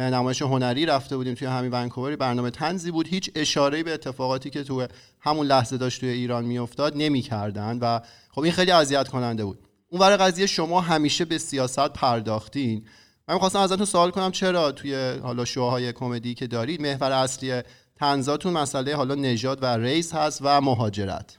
نمایش 0.00 0.42
هنری 0.42 0.86
رفته 0.86 1.16
بودیم 1.16 1.34
توی 1.34 1.48
همین 1.48 1.70
ونکوور 1.70 2.16
برنامه 2.16 2.50
تنزی 2.50 2.90
بود. 2.90 3.08
هیچ 3.08 3.30
اشاره 3.34 3.82
به 3.82 3.94
اتفاقاتی 3.94 4.50
که 4.50 4.64
تو 4.64 4.86
همون 5.20 5.46
لحظه 5.46 5.76
داشت 5.76 6.00
توی 6.00 6.08
ایران 6.08 6.44
میافتاد 6.44 6.92
نمی‌کردن 6.96 7.78
و 7.78 8.00
خب 8.30 8.42
این 8.42 8.52
خیلی 8.52 8.70
اذیت 8.70 9.08
کننده 9.08 9.44
بود. 9.44 9.58
اون 9.88 10.00
ور 10.00 10.16
قضیه 10.16 10.46
شما 10.46 10.80
همیشه 10.80 11.24
به 11.24 11.38
سیاست 11.38 11.92
پرداختین. 11.92 12.84
من 13.28 13.34
می‌خواستم 13.34 13.58
ازتون 13.58 13.84
سوال 13.84 14.10
کنم 14.10 14.30
چرا 14.30 14.72
توی 14.72 15.18
حالا 15.22 15.44
شوهای 15.44 15.92
کمدی 15.92 16.34
که 16.34 16.46
دارید 16.46 16.82
محور 16.82 17.12
اصلی 17.12 17.62
تنزاتون 17.96 18.52
مسئله 18.52 18.96
حالا 18.96 19.14
نژاد 19.14 19.62
و 19.62 19.66
ریس 19.66 20.14
هست 20.14 20.40
و 20.44 20.60
مهاجرت؟ 20.60 21.38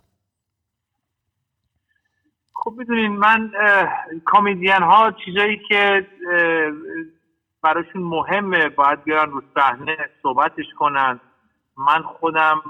خب 2.54 2.74
می‌دونین 2.78 3.12
من 3.12 3.52
کامیدین 4.26 4.72
ها 4.72 5.14
چیزایی 5.26 5.60
که 5.70 6.08
براشون 7.64 8.02
مهمه 8.02 8.70
باید 8.70 9.04
بیارن 9.04 9.32
رو 9.32 9.42
صحنه 9.56 9.98
صحبتش 10.24 10.66
کنن. 10.78 11.20
من 11.78 12.02
خودم 12.02 12.62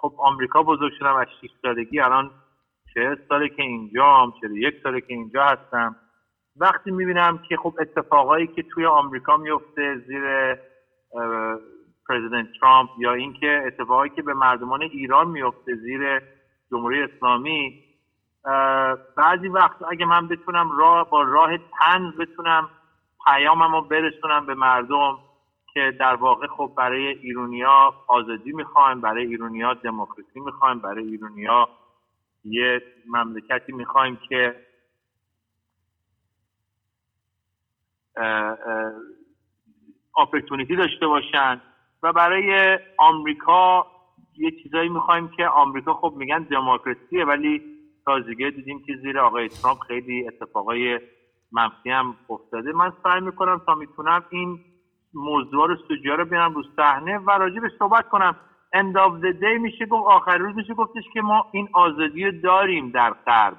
خب 0.00 0.14
آمریکا 0.18 0.62
بزرگ 0.62 0.92
شدم 0.98 1.14
از 1.14 1.26
6 1.40 1.50
سالگی 1.62 2.00
الان 2.00 2.30
چه 2.94 3.16
ساله 3.28 3.48
که 3.48 3.62
اینجام 3.62 4.32
چه 4.40 4.48
یک 4.52 4.74
ساله 4.82 5.00
که 5.00 5.14
اینجا 5.14 5.44
هستم. 5.44 5.96
وقتی 6.56 6.90
می‌بینم 6.90 7.38
که 7.38 7.56
خب 7.56 7.74
اتفاقایی 7.80 8.46
که 8.46 8.62
توی 8.62 8.86
آمریکا 8.86 9.36
میفته 9.36 9.96
زیر 10.06 10.56
پرزیدنت 12.08 12.46
ترامپ 12.60 12.90
یا 12.98 13.12
اینکه 13.12 13.62
اتفاقایی 13.66 14.10
که 14.16 14.22
به 14.22 14.34
مردمان 14.34 14.82
ایران 14.82 15.28
میفته 15.28 15.74
زیر 15.74 16.20
جمهوری 16.70 17.02
اسلامی 17.02 17.84
بعضی 19.16 19.48
وقت 19.48 19.76
اگه 19.90 20.06
من 20.06 20.28
بتونم 20.28 20.78
راه 20.78 21.10
با 21.10 21.22
راه 21.22 21.50
تنز 21.56 22.14
بتونم 22.14 22.68
پیامم 23.26 23.72
رو 23.72 23.82
برسونم 23.82 24.46
به 24.46 24.54
مردم 24.54 25.20
که 25.74 25.92
در 26.00 26.14
واقع 26.14 26.46
خب 26.46 26.72
برای 26.76 27.06
ایرونیا 27.08 27.94
آزادی 28.08 28.52
می‌خوایم 28.52 29.00
برای 29.00 29.26
ایرونیا 29.26 29.74
دموکراسی 29.74 30.40
می‌خوایم 30.40 30.80
برای 30.80 31.04
ایرونیا 31.04 31.68
یه 32.44 32.82
مملکتی 33.06 33.72
می‌خوایم 33.72 34.18
که 34.28 34.54
اپرتونیتی 40.18 40.76
داشته 40.76 41.06
باشن. 41.06 41.62
و 42.02 42.12
برای 42.12 42.78
آمریکا 42.98 43.86
یه 44.38 44.50
چیزایی 44.62 44.88
می‌خوایم 44.88 45.28
که 45.28 45.46
آمریکا 45.48 45.94
خب 45.94 46.12
میگن 46.16 46.42
دموکراسیه 46.42 47.24
ولی 47.24 47.62
تازگی 48.06 48.50
دیدیم 48.50 48.80
که 48.86 48.92
زیر 49.02 49.18
آقای 49.18 49.48
ترامپ 49.48 49.78
خیلی 49.86 50.28
اتفاقای 50.28 51.00
منفی 51.52 51.90
هم 51.90 52.16
افتاده. 52.30 52.72
من 52.72 52.92
سعی 53.02 53.20
می‌کنم 53.20 53.60
تا 53.66 53.74
می‌تونم 53.74 54.24
این 54.30 54.58
موضوع 55.14 55.68
رو 55.68 55.76
سوجا 55.88 56.14
رو 56.14 56.24
بیارم 56.24 56.54
رو 56.54 56.62
صحنه 56.76 57.18
و 57.18 57.30
راجع 57.30 57.60
به 57.60 57.70
صحبت 57.78 58.08
کنم. 58.08 58.36
End 58.74 58.96
of 58.96 59.22
the 59.22 59.40
day 59.40 59.60
میشه 59.60 59.86
گفت 59.86 60.06
آخر 60.06 60.36
روز 60.38 60.56
میشه 60.56 60.74
گفتش 60.74 61.04
که 61.12 61.20
ما 61.20 61.46
این 61.52 61.68
آزادی 61.72 62.24
رو 62.24 62.40
داریم 62.40 62.90
در 62.90 63.10
غرب. 63.26 63.56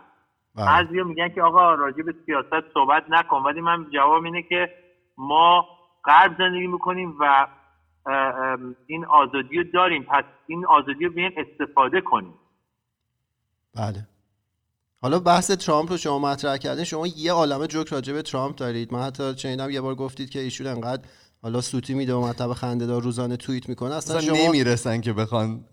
بله. 0.56 0.66
بعضی 0.66 1.04
میگن 1.04 1.30
که 1.30 1.42
آقا 1.42 1.74
راجع 1.74 2.04
به 2.04 2.16
سیاست 2.26 2.74
صحبت 2.74 3.06
نکن. 3.10 3.44
ولی 3.44 3.62
من 3.62 3.90
جواب 3.94 4.24
اینه 4.24 4.44
که 4.44 4.70
ما 5.18 5.66
غرب 6.06 6.38
زندگی 6.38 6.68
می‌کنیم 6.68 7.16
و 7.20 7.48
این 8.88 9.06
آزادی 9.06 9.58
رو 9.58 9.64
داریم. 9.74 10.04
پس 10.04 10.24
این 10.48 10.66
آزادی 10.66 11.06
رو 11.06 11.12
بیاین 11.12 11.32
استفاده 11.38 12.02
کنیم. 12.02 12.34
بله. 13.76 14.08
حالا 15.04 15.20
بحث 15.20 15.52
ترامپ 15.52 15.92
رو 15.92 15.98
شما 15.98 16.20
مطرح 16.20 16.58
کردین 16.58 16.84
شما 16.84 17.08
یه 17.08 17.32
عالمه 17.32 17.68
جوک 17.68 17.88
راجع 17.88 18.14
به 18.14 18.22
ترامپ 18.22 18.56
دارید. 18.56 18.94
من 18.94 19.02
حتی 19.02 19.34
چنیدم 19.34 19.70
یه 19.70 19.82
بار 19.82 19.96
گفتید 19.96 20.30
که 20.30 20.40
ایشون 20.40 20.68
انقدر 20.68 21.02
حالا 21.44 21.62
سوتی 21.62 21.94
میده 21.94 22.14
و 22.14 22.22
مطلب 22.22 22.54
خنده 22.54 22.86
دار 22.86 23.02
روزانه 23.02 23.38
توییت 23.38 23.70
می‌کنه. 23.70 23.96
اصلا 23.96 24.18
اصلا 24.18 24.36
شما 24.36 24.48
نمی‌رسن 24.48 25.02
که 25.02 25.14
بخوان 25.14 25.66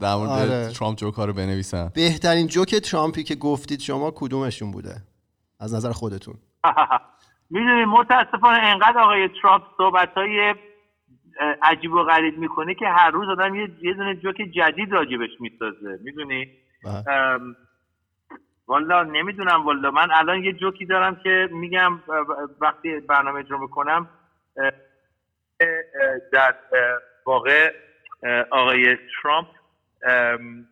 در 0.00 0.14
مورد 0.14 0.30
آره. 0.30 0.68
ترامپ 0.68 0.98
جوکا 0.98 1.24
رو 1.24 1.32
بنویسن. 1.32 1.90
بهترین 1.94 2.46
جوک 2.46 2.74
ترامپی 2.74 3.22
که 3.22 3.34
گفتید 3.34 3.80
شما 3.80 4.12
کدومشون 4.16 4.70
بوده؟ 4.70 4.94
از 5.60 5.74
نظر 5.74 5.92
خودتون. 5.92 6.34
می‌دونی 7.50 7.84
متاسفانه 7.84 8.58
انقدر 8.58 8.98
آقای 8.98 9.28
ترامپ 9.42 9.62
صحبت 9.76 10.08
های 10.16 10.54
عجیب 11.62 11.92
و 11.92 12.04
غریب 12.04 12.38
می‌کنه 12.38 12.74
که 12.74 12.84
هر 12.86 13.10
روز 13.10 13.28
آدم 13.28 13.54
یه 13.54 13.94
دونه 13.96 14.16
جوک 14.22 14.36
جدید 14.36 14.92
راجبش 14.92 15.30
می‌سازه. 15.40 15.98
می‌دونی؟ 16.04 16.46
بله. 16.84 17.04
والا 18.70 19.02
نمی‌دونم 19.02 19.66
والا. 19.66 19.90
من 19.90 20.08
الان 20.10 20.44
یه 20.44 20.52
جوکی 20.52 20.86
دارم 20.86 21.16
که 21.16 21.48
میگم 21.52 22.00
وقتی 22.60 23.00
برنامه 23.00 23.40
اجرا 23.40 23.58
می‌کنم 23.58 24.08
در 26.32 26.54
واقع 27.26 27.72
آقای 28.50 28.96
ترامپ 28.96 29.48
ام، 30.06 30.66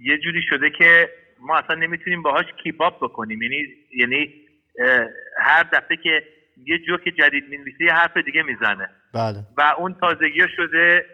یه 0.00 0.18
جوری 0.18 0.42
شده 0.48 0.70
که 0.70 1.08
ما 1.40 1.58
اصلا 1.58 1.76
نمی‌تونیم 1.76 2.22
باهاش 2.22 2.46
keep 2.62 2.80
up 2.80 3.04
بکنیم. 3.04 3.42
یعنی 3.42 3.66
یعنی 3.96 4.34
هر 5.38 5.62
دفعه 5.62 5.96
که 5.96 6.22
یه 6.66 6.78
جوک 6.78 7.04
جدید 7.18 7.48
می‌نویسه 7.48 7.84
یه 7.84 7.92
حرف 7.92 8.16
دیگه 8.16 8.42
می‌زنه. 8.42 8.90
بله. 9.14 9.38
و 9.56 9.74
اون 9.78 9.94
تازگی 10.00 10.48
شده 10.56 11.06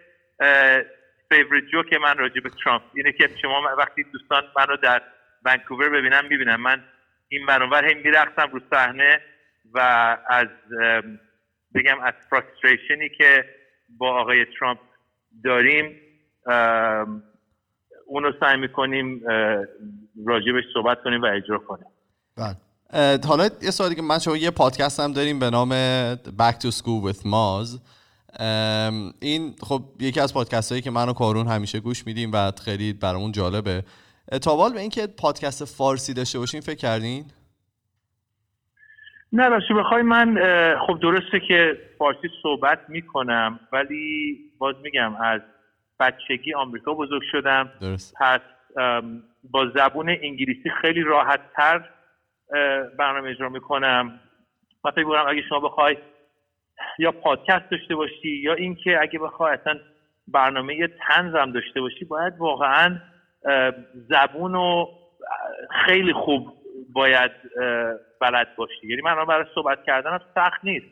favorite 1.28 1.64
جوک 1.72 1.92
من 1.92 2.18
راجع 2.18 2.40
به 2.40 2.50
ترامپ. 2.64 2.82
اینه 2.94 3.12
که 3.12 3.28
شما 3.42 3.62
وقتی 3.78 4.04
دوستان 4.12 4.42
منو 4.56 4.76
در 4.76 5.02
ونکوور 5.44 5.88
ببینم 5.88 6.24
می‌بینم. 6.30 6.60
من 6.60 6.84
این 7.28 7.46
برانور 7.46 7.88
هی 7.88 7.94
میرقصم 7.94 8.50
رو 8.52 8.60
صحنه 8.70 9.20
و 9.74 9.78
از 10.28 10.48
بگم 11.74 12.00
از 12.00 12.14
فرستریشنی 12.30 13.08
که 13.18 13.44
با 13.98 14.20
آقای 14.20 14.46
ترامپ 14.58 14.78
داریم 15.44 16.00
اونو 18.06 18.32
سعی 18.40 18.56
می‌کنیم 18.56 19.22
راجبش 20.26 20.64
صحبت 20.74 21.02
کنیم 21.02 21.22
و 21.22 21.26
اجرا 21.26 21.58
کنیم. 21.58 21.86
بله. 22.36 22.56
حالا 23.28 23.48
یه 23.62 23.70
سوالی 23.70 23.94
که 23.94 24.02
من 24.02 24.18
شما 24.18 24.36
یه 24.36 24.50
پادکست 24.50 25.00
هم 25.00 25.12
داریم 25.12 25.38
به 25.38 25.50
نام 25.50 25.72
Back 26.14 26.54
to 26.54 26.70
School 26.70 27.12
with 27.12 27.22
Maz. 27.22 27.78
این 29.20 29.54
خب 29.62 29.82
یکی 30.00 30.20
از 30.20 30.34
پادکست 30.34 30.72
هایی 30.72 30.82
که 30.82 30.90
من 30.90 31.08
و 31.08 31.12
کارون 31.12 31.46
همیشه 31.46 31.80
گوش 31.80 32.06
میدیم 32.06 32.30
و 32.32 32.52
خیلی 32.64 32.92
برامون 32.92 33.32
جالبه. 33.32 33.84
تا 34.42 34.70
به 34.70 34.80
اینکه 34.80 35.06
پادکست 35.18 35.64
فارسی 35.64 36.14
داشته 36.14 36.38
باشین 36.38 36.60
فکر 36.60 36.76
کردین؟ 36.76 37.24
نه 39.32 39.48
راستش 39.48 39.72
بخوای 39.72 40.02
من 40.02 40.34
خب 40.86 41.00
درسته 41.00 41.40
که 41.48 41.78
فارسی 41.98 42.28
صحبت 42.42 42.78
می‌کنم 42.88 43.60
ولی 43.72 44.38
باز 44.58 44.76
میگم 44.82 45.16
از 45.16 45.40
بچگی 46.00 46.54
آمریکا 46.54 46.94
بزرگ 46.94 47.22
شدم. 47.32 47.70
درست. 47.80 48.14
پس 48.20 48.40
با 49.50 49.66
زبون 49.74 50.08
انگلیسی 50.08 50.70
خیلی 50.80 51.02
راحت 51.02 51.40
تر 51.56 51.88
برنامه 52.98 53.30
اجرا 53.30 53.48
می‌کنم. 53.48 54.20
من 54.84 54.90
فکر 54.90 55.04
می‌کنم 55.04 55.24
اگه 55.28 55.42
شما 55.48 55.60
بخوای 55.60 55.96
یا 56.98 57.12
پادکست 57.12 57.70
داشته 57.70 57.94
باشی 57.94 58.36
یا 58.42 58.54
اینکه 58.54 58.98
اگه 59.00 59.18
بخوای 59.18 59.54
اصلا 59.54 59.74
برنامه 60.28 60.88
تنز 61.08 61.34
هم 61.34 61.52
داشته 61.52 61.80
باشی 61.80 62.04
باید 62.04 62.38
واقعا 62.38 62.98
زبون 63.94 64.52
رو 64.52 64.88
خیلی 65.86 66.12
خوب 66.12 66.52
باید 66.92 67.30
بلد 68.20 68.56
باشی. 68.56 68.88
یعنی 68.88 69.02
من 69.02 69.10
الان 69.10 69.26
برای 69.26 69.46
صحبت 69.54 69.84
کردن 69.86 70.18
سخت 70.34 70.64
نیست. 70.64 70.86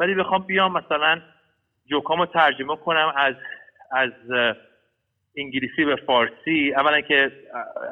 ولی 0.00 0.14
بخوام 0.14 0.46
بیام 0.46 0.72
مثلا 0.72 1.20
جوکامو 1.86 2.26
ترجمه 2.26 2.76
کنم 2.76 3.12
از 3.16 3.34
از 3.92 4.12
انگلیسی 5.36 5.84
به 5.84 5.96
فارسی. 6.06 6.74
اولا 6.76 7.00
که 7.00 7.32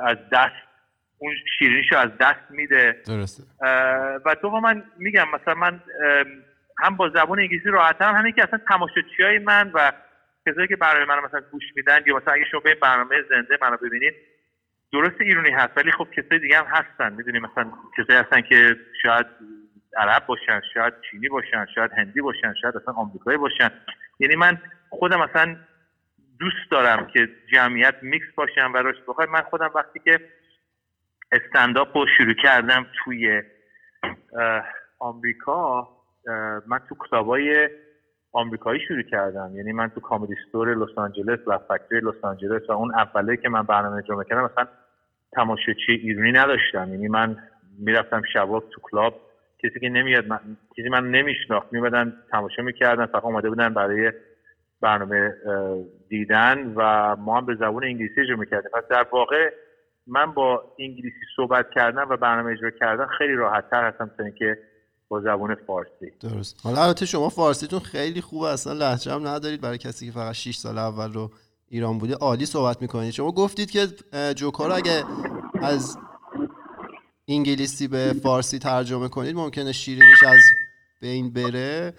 از 0.07 0.17
دست 0.33 0.53
اون 1.19 1.35
شیرینیشو 1.59 1.97
از 1.97 2.11
دست 2.21 2.51
میده. 2.51 3.03
درسته. 3.07 3.43
و 4.25 4.35
تو 4.43 4.51
من 4.51 4.85
میگم 4.99 5.27
مثلا 5.35 5.55
من 5.55 5.81
هم 6.79 6.97
با 6.97 7.09
زبان 7.09 7.39
انگلیسی 7.39 7.69
راحتم 7.69 8.15
همین 8.15 8.33
که 8.33 8.43
اصلا 8.43 8.61
تماشاچی 8.69 9.23
های 9.23 9.39
من 9.39 9.71
و 9.75 9.93
کسایی 10.47 10.69
که 10.69 10.77
برای 10.77 11.05
من 11.05 11.19
مثلا 11.25 11.41
گوش 11.41 11.65
میدن 11.77 12.01
یا 12.07 12.17
مثلا 12.17 12.35
اگه 12.35 12.45
شما 12.51 12.61
به 12.61 12.75
برنامه 12.75 13.17
زنده 13.31 13.59
منو 13.63 13.77
ببینید 13.77 14.15
درست 14.93 15.21
ایرانی 15.21 15.51
هست 15.51 15.71
ولی 15.77 15.93
خب 15.93 16.09
کسای 16.17 16.39
دیگه 16.39 16.59
هم 16.59 16.67
هستن. 16.67 17.13
می‌دونی 17.13 17.39
مثلا 17.39 17.73
کسایی 17.99 18.19
هستن 18.19 18.41
که 18.41 18.77
شاید 19.03 19.27
عرب 19.97 20.27
باشن 20.27 20.61
شاید 20.75 20.95
چینی 21.11 21.29
باشن 21.29 21.67
شاید 21.75 21.91
هندی 21.93 22.21
باشن 22.21 22.55
شاید 22.63 22.77
اصلا 22.77 22.95
آمریکایی 22.95 23.39
باشن. 23.39 23.71
یعنی 24.21 24.37
من 24.37 24.59
خودم 24.91 25.21
مثلا 25.21 25.57
دوست 26.39 26.71
دارم 26.71 27.07
که 27.07 27.29
جمعیت 27.53 27.95
میکس 28.03 28.27
باشن 28.37 28.67
و 28.73 28.77
راست 28.77 29.07
بخوای 29.09 29.27
من 29.27 29.43
خودم 29.43 29.71
وقتی 29.75 30.01
که 30.05 30.21
استنداپ 31.33 31.97
رو 31.97 32.07
شروع 32.19 32.35
کردم 32.35 32.87
توی 33.05 33.43
آمریکا 34.99 35.89
من 36.67 36.79
تو 36.89 36.95
کلابای 36.99 37.69
آمریکایی 38.33 38.81
شروع 38.89 39.03
کردم. 39.03 39.51
یعنی 39.55 39.73
من 39.73 39.89
تو 39.89 40.01
کامدی 40.01 40.35
استور 40.47 40.75
لس 40.75 40.99
آنجلس 40.99 41.39
و 41.47 41.59
فکتوری 41.59 42.01
لس 42.01 42.25
آنجلس 42.25 42.63
و 42.69 42.73
اون 42.73 42.95
اوله 42.95 43.37
که 43.37 43.49
من 43.49 43.63
برنامه 43.63 43.97
اجرا 43.97 44.17
می‌کردم 44.17 44.45
مثلا 44.45 44.67
تماشاچی 45.33 45.93
ایرانی 45.93 46.33
نداشتم. 46.33 46.89
یعنی 46.91 47.09
من 47.09 47.37
می‌رفتم 47.79 48.23
شباب 48.33 48.65
تو 48.71 48.81
کلاب 48.81 49.15
کسی 49.59 49.81
که 49.81 49.89
نمیاد 49.89 50.27
من، 50.27 50.39
کسی 50.79 50.89
من 50.89 51.11
نمیشناخت. 51.11 51.73
میمدن 51.73 52.13
تماشا 52.31 52.63
می‌کردن 52.63 53.07
فقط 53.07 53.25
اومده 53.25 53.49
بودن 53.49 53.75
برای 53.75 54.13
برنامه 54.81 55.35
دیدن 56.09 56.73
و 56.77 57.17
ما 57.17 57.37
هم 57.39 57.47
به 57.47 57.55
زبان 57.55 57.85
انگلیسی 57.85 58.21
اجرا 58.21 58.37
می‌کردیم. 58.37 58.71
پس 58.75 58.89
در 58.91 59.07
واقع 59.13 59.51
من 60.07 60.33
با 60.33 60.65
انگلیسی 60.79 61.21
صحبت 61.37 61.71
کردن 61.71 62.03
و 62.03 62.17
برنامه 62.17 62.53
اجرا 62.53 62.71
کردن 62.71 63.07
خیلی 63.07 63.35
راحت 63.35 63.71
تر 63.71 63.89
هستم 63.89 64.11
تا 64.19 64.25
اینکه 64.25 64.59
با 65.13 65.21
زبان 65.21 65.55
فارسی. 65.67 66.13
درست. 66.21 66.57
حالا 66.63 66.83
البته 66.83 67.07
شما 67.07 67.29
فارسیتون 67.29 67.81
خیلی 67.81 68.21
خوبه 68.21 68.49
اصلا 68.49 68.73
لهجه 68.73 69.13
هم 69.13 69.29
ندارید. 69.29 69.61
برای 69.61 69.79
کسی 69.79 70.07
که 70.07 70.13
فقط 70.13 70.35
6 70.35 70.57
سال 70.57 70.79
اول 70.79 71.13
رو 71.13 71.31
ایران 71.69 71.99
بوده 71.99 72.15
عالی 72.15 72.47
صحبت 72.47 72.83
می‌کنید. 72.83 73.11
شما 73.11 73.33
گفتید 73.33 73.71
که 73.71 73.89
اه، 74.13 74.35
جوکا 74.35 74.67
رو 74.67 74.75
اگه 74.75 75.05
از 75.63 75.97
انگلیسی 77.29 77.89
به 77.89 78.15
فارسی 78.23 78.59
ترجمه 78.59 79.09
کنید 79.09 79.37
ممکنه 79.37 79.73
شیرینیش 79.73 80.23
از 80.23 80.41
بین 81.01 81.33
بره. 81.33 81.95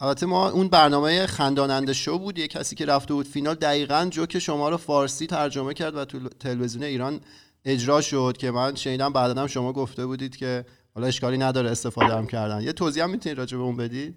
البته 0.00 0.26
ما 0.26 0.50
اون 0.50 0.68
برنامه 0.68 1.26
خنداننده 1.26 1.92
شو 1.92 2.18
بود. 2.18 2.38
یه 2.38 2.48
کسی 2.48 2.76
که 2.76 2.86
رفته 2.86 3.14
بود 3.14 3.26
فینال 3.26 3.54
دقیقا 3.54 4.06
جوک 4.10 4.38
شما 4.38 4.68
رو 4.68 4.76
فارسی 4.76 5.26
ترجمه 5.26 5.74
کرد 5.74 5.96
و 5.96 6.04
تو 6.04 6.28
تلویزیون 6.28 6.84
ایران 6.84 7.20
اجرا 7.64 8.00
شد 8.00 8.36
که 8.38 8.50
من 8.50 8.74
شنیدم 8.74 9.12
بعدا 9.12 9.40
هم 9.40 9.46
شما 9.46 9.72
گفته 9.72 10.06
بودید 10.06 10.36
که 10.36 10.64
حالا 10.94 11.06
اشکالی 11.06 11.38
نداره 11.38 11.70
استفاده 11.70 12.16
هم 12.16 12.26
کردن. 12.26 12.60
یه 12.60 12.72
توضیح 12.72 13.04
هم 13.04 13.10
می‌تونید 13.10 13.38
راجع 13.38 13.56
به 13.56 13.62
اون 13.62 13.76
بدید؟ 13.76 14.14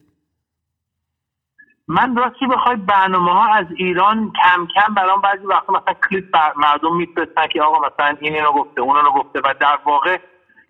من 1.88 2.16
راستی 2.16 2.48
بخوای 2.48 2.76
برنامه 2.76 3.32
ها 3.32 3.54
از 3.54 3.66
ایران 3.78 4.32
کم 4.44 4.68
کم 4.76 4.94
برام 4.94 5.22
بعضی 5.22 5.46
وقتا 5.46 5.74
مثلا 5.74 5.94
کلیپ 6.10 6.32
بر 6.32 6.54
مردم 6.56 6.96
میفرستن 6.96 7.48
که 7.54 7.62
آقا 7.62 7.88
مثلا 7.88 8.18
این 8.22 8.36
اینو 8.36 8.52
گفته 8.52 8.82
اون 8.82 8.96
رو 8.96 9.12
گفته. 9.12 9.40
و 9.40 9.54
در 9.60 9.80
واقع 9.86 10.18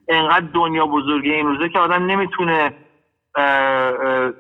انقدر 0.08 0.46
دنیا 0.54 0.86
بزرگه 0.86 1.32
این 1.32 1.48
روزه 1.48 1.70
که 1.70 1.80
آدم 1.80 2.06
نمی‌تونه 2.06 2.74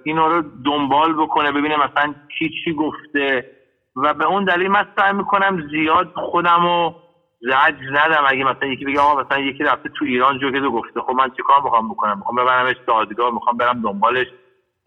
اینا 0.04 0.28
رو 0.28 0.44
دنبال 0.66 1.14
بکنه 1.14 1.52
ببینه 1.52 1.76
مثلا 1.76 2.16
کی 2.40 2.52
چی 2.64 2.74
گفته. 2.74 3.52
و 3.96 4.14
به 4.14 4.26
اون 4.26 4.46
دلیل 4.46 4.68
من 4.68 4.88
سعی 4.98 5.14
می‌کنم 5.14 5.70
زیاد 5.72 6.14
خودم 6.16 6.64
رو 6.64 6.96
زجر 7.42 7.90
ندم 7.92 8.24
اگه 8.28 8.44
مثلا 8.44 8.70
یکی 8.70 8.86
بگه 8.86 9.00
آقا 9.00 9.22
مثلا 9.22 9.40
یکی 9.40 9.64
رفته 9.64 9.90
تو 10.00 10.06
ایران 10.06 10.40
جوکه 10.40 10.60
رو 10.60 10.72
گفته 10.72 11.02
خب 11.02 11.12
من 11.12 11.30
چیکار 11.38 11.62
می‌خوام 11.64 11.90
بکنم؟ 11.90 12.18
می‌خوام 12.18 12.36
ببرمش 12.36 12.76
دادگاه 12.88 13.34
می‌خوام 13.34 13.58
برم 13.58 13.82
دنبالش. 13.82 14.28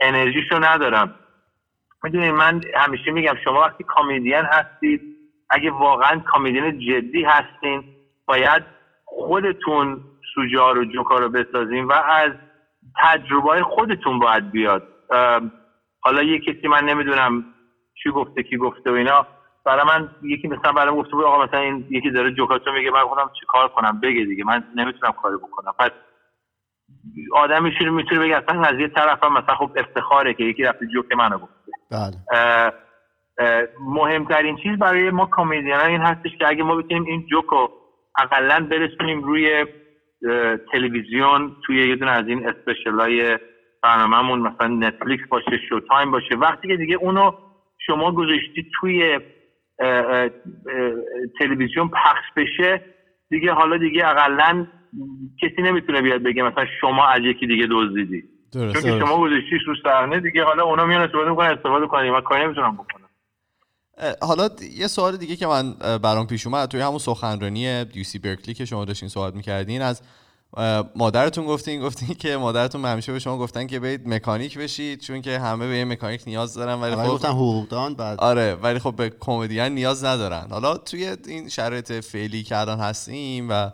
انرژیشو 0.01 0.59
ندارم. 0.61 1.15
می‌دونید 2.05 2.31
من 2.35 2.61
همیشه 2.75 3.11
میگم 3.11 3.35
شما 3.45 3.61
وقتی 3.61 3.85
کامیدین 3.85 4.45
هستید 4.53 5.03
اگه 5.51 5.71
واقعا 5.71 6.21
کامیدین 6.27 6.79
جدی 6.79 7.25
هستین 7.25 7.85
باید 8.27 8.65
خودتون 9.05 10.03
سوژه 10.35 10.61
ها 10.61 10.73
رو 10.73 10.85
جوکا 10.85 11.17
رو 11.19 11.29
بسازین 11.29 11.85
و 11.85 11.93
از 11.93 12.33
تجربه 12.99 13.63
خودتون 13.63 14.19
باید 14.19 14.51
بیاد. 14.51 14.83
حالا 16.01 16.23
یه 16.23 16.41
کسی 16.41 16.69
من 16.69 16.85
نمی‌دونم 16.85 17.45
چی 18.03 18.11
گفته 18.11 18.43
کی 18.43 18.57
گفته 18.57 18.91
و 18.91 18.95
اینا 18.95 19.27
برای 19.65 19.85
من 19.87 20.11
یکی 20.23 20.49
مثلا 20.49 20.73
برای 20.73 20.91
من 20.91 21.01
گفته 21.01 21.11
بود 21.11 21.25
آقا 21.25 21.45
مثلا 21.45 21.61
این 21.61 21.87
یکی 21.91 22.11
داره 22.11 22.31
جوکاتو 22.31 22.73
میگه 22.73 22.91
من 22.91 23.01
خودم 23.01 23.31
چی 23.41 23.47
کار 23.49 23.69
کنم؟ 23.69 24.01
بگه 24.01 24.25
دیگه 24.25 24.45
من 24.45 24.65
نمی‌تونم 24.77 25.13
کاری 25.23 25.37
بکنم. 25.37 25.73
پس 25.79 25.91
آدم 27.35 27.63
میشه 27.63 27.91
می‌تونه 27.91 28.21
بگه 28.21 28.37
اصلا 28.37 28.63
از 28.63 28.79
یه 28.79 28.89
طرف 28.89 29.25
هم 29.25 29.33
مثلا 29.33 29.55
خب 29.55 29.71
افتخاره 29.77 30.35
که 30.35 30.45
یکی 30.45 30.63
رفته 30.63 30.87
جوک 30.87 31.13
منو 31.13 31.39
گفته. 31.39 31.73
بله. 31.91 32.73
مهمترین 33.81 34.57
چیز 34.57 34.79
برای 34.79 35.11
ما 35.11 35.29
کمدین 35.33 35.75
این 35.75 36.01
هستش 36.01 36.31
که 36.39 36.49
اگه 36.49 36.63
ما 36.63 36.77
بتونیم 36.77 37.05
این 37.05 37.27
جوک 37.27 37.45
رو 37.45 37.71
اقلا 38.19 38.67
برسونیم 38.71 39.23
روی 39.23 39.67
تلویزیون 40.73 41.57
توی 41.67 41.89
یه 41.89 41.97
دونه 41.97 42.11
از 42.11 42.29
این 42.29 42.49
اسپشیال 42.49 43.01
های 43.01 43.39
برنامهمون 43.83 44.39
مثلا 44.41 44.67
نتفلیکس 44.67 45.29
باشه 45.29 45.59
شو 45.69 45.81
تایم 45.81 46.11
باشه. 46.11 46.37
وقتی 46.37 46.69
که 46.69 46.77
دیگه 46.77 46.97
اونو 46.97 47.33
شما 47.87 48.13
گذاشتی 48.13 48.71
توی 48.81 49.21
تلویزیون 51.39 51.89
پخش 51.89 52.25
بشه 52.37 52.85
دیگه 53.31 53.53
حالا 53.53 53.77
دیگه 53.77 54.09
اقلا 54.09 54.67
کسی 55.43 55.63
نمی‌تونه 55.63 56.03
بیاد 56.03 56.23
بگه 56.23 56.43
مثلا 56.43 56.67
شما 56.81 57.07
از 57.09 57.21
یکی 57.23 57.47
دیگه 57.47 57.69
دزدیدی. 57.71 58.23
چون 58.53 58.73
که 58.73 58.81
شما 58.81 59.21
گذاشتیش 59.21 59.63
رو 59.67 59.75
صحنه 59.85 60.21
دیگه 60.21 60.45
حالا 60.45 60.65
اونا 60.65 60.87
میان 60.87 61.03
استفاده 61.03 61.31
می‌کنن 61.31 61.49
استفاده 61.49 61.87
کنن 61.87 62.11
من 62.11 62.21
کاری 62.21 62.45
نمی‌تونم 62.45 62.75
بکنم. 62.75 63.07
حالا 64.23 64.49
یه 64.79 64.87
سوال 64.87 65.17
دیگه 65.17 65.37
که 65.37 65.47
من 65.47 65.73
برام 66.03 66.27
پیش 66.27 66.47
اومد 66.47 66.69
توی 66.69 66.81
همون 66.81 66.99
سخنرانی 66.99 67.85
سی 68.05 68.19
برکلی 68.19 68.55
که 68.55 68.65
شما 68.65 68.85
داشتین 68.85 69.09
صحبت 69.09 69.35
می‌کردین 69.35 69.83
از 69.83 70.03
مادرتون 70.95 71.47
گفتین 71.47 71.81
گفتین 71.81 72.15
که 72.15 72.37
مادرتون 72.37 72.85
همیشه 72.85 73.13
به 73.13 73.19
شما 73.19 73.39
گفتن 73.39 73.67
که 73.67 73.81
برید 73.81 74.09
مکانیک 74.09 74.59
بشید 74.59 75.01
چون 75.01 75.23
که 75.23 75.39
همه 75.39 75.69
به 75.69 75.77
یه 75.77 75.85
مکانیک 75.85 76.23
نیاز 76.27 76.55
دارن 76.55 76.75
ولی 76.81 76.97
خب 76.97 77.09
گفتن 77.09 77.29
حقوقدان 77.29 77.95
بعد 77.95 78.21
آره 78.21 78.55
ولی 78.55 78.79
خب 78.79 78.97
به 78.97 79.11
کمدین 79.21 79.61
نیاز 79.61 80.05
ندارن. 80.05 80.47
حالا 80.51 80.77
توی 80.77 81.17
این 81.27 81.49
شرایط 81.49 81.93
فعلی 81.93 82.43
که 82.43 82.57
الان 82.57 82.81
هستیم 82.81 83.49
و 83.51 83.71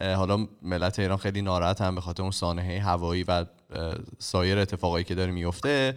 حالا 0.00 0.46
ملت 0.62 0.98
ایران 0.98 1.18
خیلی 1.18 1.42
ناراحت 1.42 1.80
هم 1.80 1.94
به 1.94 2.00
خاطر 2.00 2.22
اون 2.22 2.32
سانحه 2.32 2.80
هوایی 2.80 3.24
و 3.28 3.44
سایر 4.18 4.58
اتفاقایی 4.58 5.04
که 5.04 5.14
داره 5.14 5.32
میفته 5.32 5.96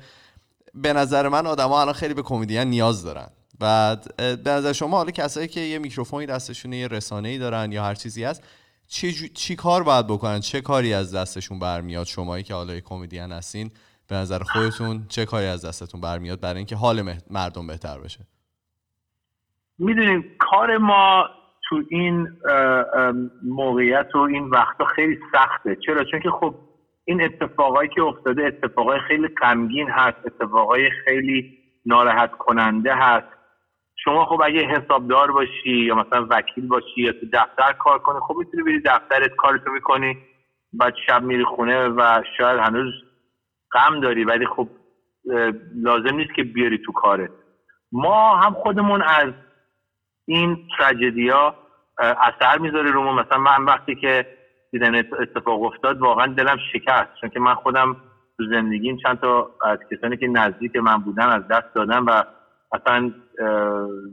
به 0.76 0.94
نظر 0.94 1.28
من 1.28 1.48
آدما 1.48 1.82
الان 1.82 1.94
خیلی 1.94 2.14
به 2.14 2.22
کمدین 2.22 2.60
نیاز 2.60 3.04
دارن. 3.04 3.28
و 3.62 3.98
به 4.18 4.52
نظر 4.52 4.74
شما 4.74 4.98
حالا 4.98 5.12
کسایی 5.12 5.48
که 5.48 5.60
یه 5.60 5.80
میکروفونی 5.80 6.26
دستشون 6.26 6.74
یه 6.74 6.88
رسانه‌ای 6.88 7.38
دارن 7.38 7.72
یا 7.72 7.84
هر 7.84 7.96
چیزی 7.96 8.24
هست 8.24 8.44
چی, 8.92 9.30
چی 9.30 9.56
کار 9.56 9.84
باید 9.84 10.08
بکنن؟ 10.08 10.40
چه 10.40 10.62
کاری 10.62 10.94
از 10.94 11.16
دستشون 11.16 11.60
برمیاد 11.60 12.06
شمایی 12.06 12.44
که 12.44 12.54
حالا 12.54 12.80
کمدین 12.80 13.32
هستین 13.32 13.72
به 14.10 14.16
نظر 14.16 14.40
خودتون؟ 14.40 15.06
چه 15.10 15.26
کاری 15.26 15.46
از 15.46 15.66
دستتون 15.66 16.02
برمیاد 16.02 16.42
برای 16.42 16.58
اینکه 16.58 16.76
حال 16.76 17.14
مردم 17.30 17.68
بهتر 17.68 18.00
بشه؟ 18.00 18.20
می‌دونیم 19.80 20.26
کار 20.40 20.78
ما 20.78 21.26
تو 21.70 21.84
این 21.90 22.28
موقعیت 23.44 24.08
و 24.16 24.18
این 24.18 24.44
وقتا 24.50 24.86
خیلی 24.86 25.20
سخته. 25.32 25.78
چرا؟ 25.86 26.04
چون 26.04 26.20
که 26.20 26.30
خب 26.30 26.56
این 27.06 27.22
اتفاقایی 27.24 27.90
که 27.96 28.02
افتاده 28.02 28.44
اتفاقای 28.44 29.00
خیلی 29.08 29.28
غمگین 29.28 29.88
هست 29.90 30.18
اتفاقای 30.26 30.90
خیلی 31.06 31.58
ناراحت 31.86 32.32
کننده 32.32 32.96
هست. 32.96 33.41
شما 34.04 34.26
خب 34.26 34.42
اگه 34.46 34.68
حسابدار 34.68 35.32
باشی 35.32 35.72
یا 35.88 35.96
مثلا 35.96 36.28
وکیل 36.30 36.68
باشی 36.68 37.02
یا 37.02 37.12
تو 37.12 37.26
دفتر 37.34 37.74
کار 37.80 38.00
کنی 38.00 38.20
خب 38.28 38.36
می‌تونی 38.38 38.64
بری 38.64 38.82
دفترت 38.86 39.32
کارتو 39.38 39.72
می‌کنی. 39.72 40.18
بعد 40.74 40.94
شب 41.08 41.24
میری 41.24 41.46
خونه 41.46 41.88
و 41.90 42.24
شاید 42.38 42.60
هنوز 42.60 42.94
غم 43.74 44.00
داری 44.00 44.26
ولی 44.26 44.46
خب 44.46 44.70
لازم 45.76 46.16
نیست 46.16 46.34
که 46.36 46.44
بیاری 46.44 46.80
تو 46.86 46.92
کارت. 46.92 47.32
ما 47.92 48.38
هم 48.38 48.54
خودمون 48.54 49.02
از 49.04 49.34
این 50.28 50.58
تراجدیا 50.78 51.56
اثر 52.00 52.58
می‌ذاره 52.60 52.92
رومون 52.92 53.16
مثلا 53.16 53.38
من 53.38 53.66
وقتی 53.66 53.96
که 53.96 54.26
دیدن 54.72 54.96
اتفاق 54.96 55.64
افتاد 55.64 56.00
واقعا 56.02 56.28
دلم 56.28 56.58
شکست 56.74 57.10
چون 57.22 57.30
که 57.30 57.40
من 57.40 57.56
خودم 57.56 57.96
تو 58.38 58.46
زندگیم 58.52 58.98
چند 58.98 59.20
تا 59.20 59.52
از 59.62 59.80
کسانی 59.92 60.18
که 60.18 60.28
نزدیک 60.28 60.76
من 60.76 60.98
بودن 60.98 61.28
از 61.30 61.48
دست 61.48 61.76
دادم 61.76 62.06
و 62.08 62.24
اصلا 62.74 63.12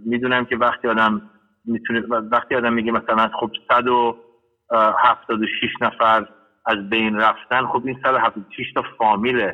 می‌دونم 0.06 0.44
که 0.44 0.56
وقتی 0.56 0.88
آدم 0.88 1.22
می‌تونه 1.64 2.00
وقتی 2.32 2.54
آدم 2.54 2.72
میگه 2.72 2.92
مثلا 2.92 3.30
خب 3.40 3.50
176 3.68 5.70
نفر 5.80 6.26
از 6.66 6.90
بین 6.90 7.16
رفتن 7.16 7.66
خب 7.66 7.82
این 7.86 8.00
176 8.04 8.72
تا 8.74 8.82
فامیل 8.98 9.52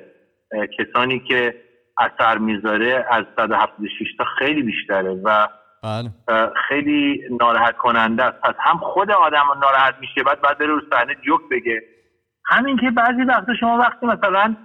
کسانی 0.79 1.21
که 1.21 1.55
اثر 1.99 2.39
می‌ذاره 2.39 3.07
از 3.11 3.25
176 3.37 4.17
تا 4.19 4.25
خیلی 4.39 4.63
بیشتره 4.63 5.21
و 5.25 5.49
بله. 5.83 6.11
خیلی 6.69 7.21
ناراحت 7.41 7.77
کننده 7.77 8.25
است. 8.25 8.41
پس 8.41 8.55
هم 8.59 8.79
خود 8.79 9.11
آدم 9.11 9.45
ناراحت 9.63 9.95
میشه 10.01 10.23
بعد 10.23 10.41
بعد 10.41 10.59
بره 10.59 10.67
رو 10.67 10.81
صحنه 10.93 11.15
جوک 11.27 11.41
بگه. 11.51 11.83
همین 12.47 12.77
که 12.77 12.91
بعضی 12.91 13.23
وقتا 13.23 13.55
شما 13.61 13.79
وقتی 13.79 14.07
مثلا 14.07 14.57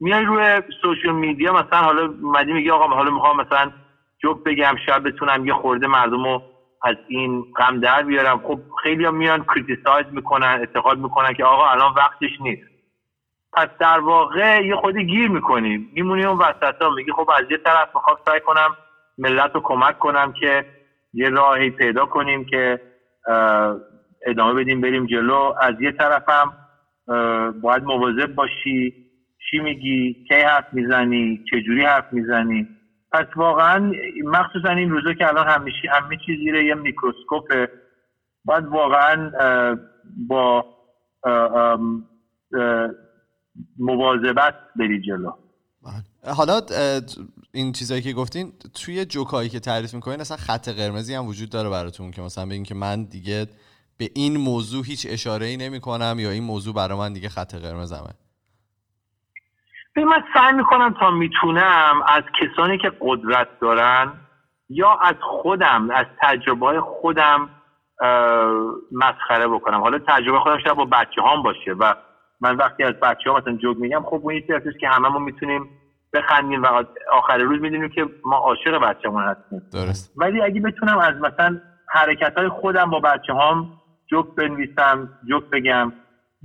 میای 0.00 0.24
روی 0.24 0.62
social 0.82 1.14
media 1.14 1.52
مثلا 1.52 1.78
حالا 1.78 2.14
مدی 2.22 2.52
میگه 2.52 2.72
آقا 2.72 2.94
حالا 2.94 3.10
می‌خوام 3.10 3.36
مثلا 3.36 3.70
جوک 4.26 4.42
بگم 4.46 4.74
شاید 4.86 5.02
بتونم 5.02 5.46
یه 5.46 5.52
خورده 5.52 5.86
مردم 5.86 6.24
رو 6.24 6.42
از 6.82 6.96
این 7.06 7.44
غم 7.56 7.80
در 7.80 8.02
بیارم. 8.02 8.38
خب 8.38 8.58
خیلی 8.82 9.04
هم 9.04 9.14
میان 9.14 9.44
criticize 9.44 10.06
می‌کنن 10.10 10.56
انتقاد 10.60 10.98
می‌کنن 10.98 11.32
که 11.32 11.44
آقا 11.44 11.66
الان 11.70 11.92
وقتش 11.96 12.40
نیست. 12.40 12.62
پس 13.52 13.68
در 13.80 14.00
واقع 14.00 14.64
یه 14.64 14.76
خورده 14.76 15.06
گیر 15.06 15.28
می‌کنی. 15.30 15.88
میمونی 15.92 16.24
اون 16.24 16.38
وسط 16.38 16.82
ها 16.82 16.90
میگی 16.90 17.12
خب 17.12 17.30
از 17.30 17.50
یه 17.50 17.58
طرف 17.64 17.88
می‌خوام 17.94 18.16
سعی 18.26 18.40
کنم 18.40 18.76
ملت 19.18 19.50
رو 19.54 19.60
کمک 19.64 19.98
کنم 19.98 20.32
که 20.40 20.64
یه 21.12 21.28
راهی 21.28 21.70
پیدا 21.70 22.06
کنیم 22.06 22.44
که 22.44 22.80
ادامه 24.26 24.54
بدیم 24.54 24.80
بریم 24.80 25.06
جلو. 25.06 25.52
از 25.60 25.74
یه 25.80 25.92
طرفم 25.92 26.52
باید 27.62 27.82
مواظب 27.82 28.34
باشی. 28.34 28.94
چی 29.50 29.58
میگی؟ 29.58 30.24
کی 30.28 30.34
حرف 30.34 30.64
می‌زنی؟ 30.72 31.44
چجوری 31.50 31.84
حرف 31.84 32.04
می‌زنی؟ 32.12 32.75
پس 33.12 33.26
واقعا 33.36 33.92
مخصوصا 34.24 34.68
این 34.68 34.90
روزا 34.90 35.12
که 35.12 35.28
الان 35.28 35.48
همیشه 35.48 35.88
همه 35.92 36.16
چیز 36.26 36.38
زیر 36.38 36.54
یه 36.54 36.74
میکروسکوپه 36.74 37.68
باید 38.44 38.64
واقعا 38.64 39.30
با 40.28 40.64
مواظبت 43.78 44.54
بری 44.76 45.02
جلو 45.02 45.32
بله. 45.82 46.34
حالا 46.34 46.60
این 47.52 47.72
چیزایی 47.72 48.02
که 48.02 48.12
گفتین 48.12 48.52
توی 48.74 49.04
جوکایی 49.04 49.48
که 49.48 49.60
تعریف 49.60 49.94
می‌کنین 49.94 50.20
اصلا 50.20 50.36
خط 50.36 50.68
قرمزی 50.68 51.14
هم 51.14 51.26
وجود 51.26 51.50
داره 51.50 51.70
براتون 51.70 52.10
که 52.10 52.22
مثلا 52.22 52.46
بگین 52.46 52.62
که 52.62 52.74
من 52.74 53.04
دیگه 53.04 53.46
به 53.98 54.10
این 54.14 54.36
موضوع 54.36 54.84
هیچ 54.84 55.06
اشاره 55.10 55.46
ای 55.46 55.56
نمی 55.56 55.80
کنم 55.80 56.16
یا 56.18 56.30
این 56.30 56.44
موضوع 56.44 56.74
برای 56.74 56.98
من 56.98 57.12
دیگه 57.12 57.28
خط 57.28 57.54
قرمزمه 57.54 58.10
من 60.04 60.22
سعی 60.34 60.52
می‌کنم 60.52 60.94
تا 61.00 61.10
می‌تونم 61.10 62.02
از 62.08 62.22
کسانی 62.40 62.78
که 62.78 62.92
قدرت 63.00 63.48
دارن 63.60 64.12
یا 64.68 64.98
از 65.02 65.14
خودم 65.20 65.90
از 65.90 66.06
تجربه 66.22 66.80
خودم 66.80 67.50
مسخره 68.92 69.48
بکنم. 69.48 69.80
حالا 69.80 69.98
تجربه 70.08 70.38
خودم 70.38 70.58
شاید 70.58 70.76
با 70.76 70.84
بچه 70.84 71.22
هام 71.22 71.42
باشه 71.42 71.72
و 71.72 71.94
من 72.40 72.56
وقتی 72.56 72.84
از 72.84 72.94
بچه 73.02 73.30
ها 73.30 73.36
مثلا 73.36 73.56
جوگ 73.56 73.78
میگم 73.78 74.02
خب 74.02 74.20
اون 74.22 74.34
یکی 74.34 74.52
که 74.80 74.88
هممون 74.88 75.22
می‌تونیم 75.22 75.68
بخندیم 76.12 76.62
و 76.62 76.84
آخر 77.12 77.38
روز 77.38 77.60
می‌دونیم 77.60 77.88
که 77.88 78.06
ما 78.24 78.36
عاشق 78.36 78.78
بچه‌مون 78.78 79.22
هستیم. 79.22 79.62
درست. 79.72 80.14
ولی 80.16 80.42
اگه 80.42 80.60
بتونم 80.60 80.98
از 80.98 81.14
مثلا 81.14 81.60
حرکت 81.88 82.38
های 82.38 82.48
خودم 82.48 82.90
با 82.90 83.00
بچه 83.00 83.32
هام 83.32 83.72
جوک 84.10 84.26
بنویسم 84.36 85.08
جوک 85.28 85.44
بگم 85.52 85.92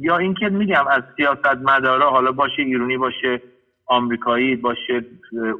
یا 0.01 0.17
اینکه 0.17 0.49
میگم 0.49 0.87
از 0.87 1.03
سیاست 1.15 1.57
مدارا 1.61 2.09
حالا 2.09 2.31
باشه 2.31 2.61
ایرونی 2.61 2.97
باشه 2.97 3.41
آمریکایی 3.85 4.55
باشه 4.55 5.05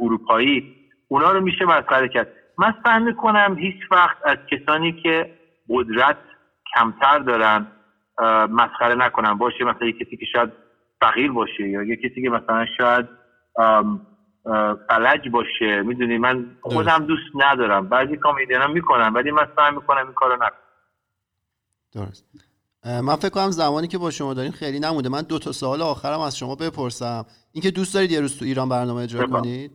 اروپایی 0.01 0.75
اونا 1.07 1.31
رو 1.31 1.41
میشه 1.41 1.65
مسخره 1.65 2.09
کرد. 2.09 2.27
من 2.57 2.73
سعی 2.83 3.03
می‌کنم 3.03 3.55
هیچ 3.59 3.75
وقت 3.91 4.17
از 4.25 4.37
کسانی 4.51 4.93
که 5.03 5.29
قدرت 5.69 6.17
کمتر 6.75 7.19
دارن 7.19 7.67
مسخره 8.49 8.95
نکنم. 8.95 9.37
باشه 9.37 9.63
مثلا 9.63 9.87
یه 9.87 9.93
کسی 9.93 10.17
که 10.17 10.25
شاید 10.25 10.49
فقیر 11.01 11.31
باشه 11.31 11.69
یا 11.69 11.83
یه 11.83 11.95
کسی 11.95 12.21
که 12.21 12.29
مثلا 12.29 12.65
شاید 12.77 13.05
فلج 14.87 15.29
باشه. 15.31 15.81
می‌دونی 15.81 16.17
من 16.17 16.45
خودم 16.61 17.05
دوست 17.05 17.35
ندارم. 17.35 17.89
بعضی 17.89 18.17
کامیدیان 18.17 18.71
می‌کنم 18.71 19.11
ولی 19.15 19.31
من 19.31 19.47
سعی 19.55 19.75
می‌کنم 19.75 20.05
این 20.05 20.13
کارو 20.13 20.35
نکنم. 20.35 20.51
درست. 21.95 22.50
من 22.85 23.15
فکر 23.15 23.29
کنم 23.29 23.51
زمانی 23.51 23.87
که 23.87 23.97
با 23.97 24.11
شما 24.11 24.33
داریم 24.33 24.51
خیلی 24.51 24.79
نمونده. 24.79 25.09
من 25.09 25.21
دو 25.21 25.39
تا 25.39 25.51
سوال 25.51 25.81
آخرم 25.81 26.19
از 26.19 26.37
شما 26.37 26.55
بپرسم. 26.55 27.25
اینکه 27.51 27.71
دوست 27.71 27.93
دارید 27.93 28.11
یه 28.11 28.21
روز 28.21 28.39
تو 28.39 28.45
ایران 28.45 28.69
برنامه 28.69 29.01
اجرا 29.03 29.27
کنید؟ 29.27 29.71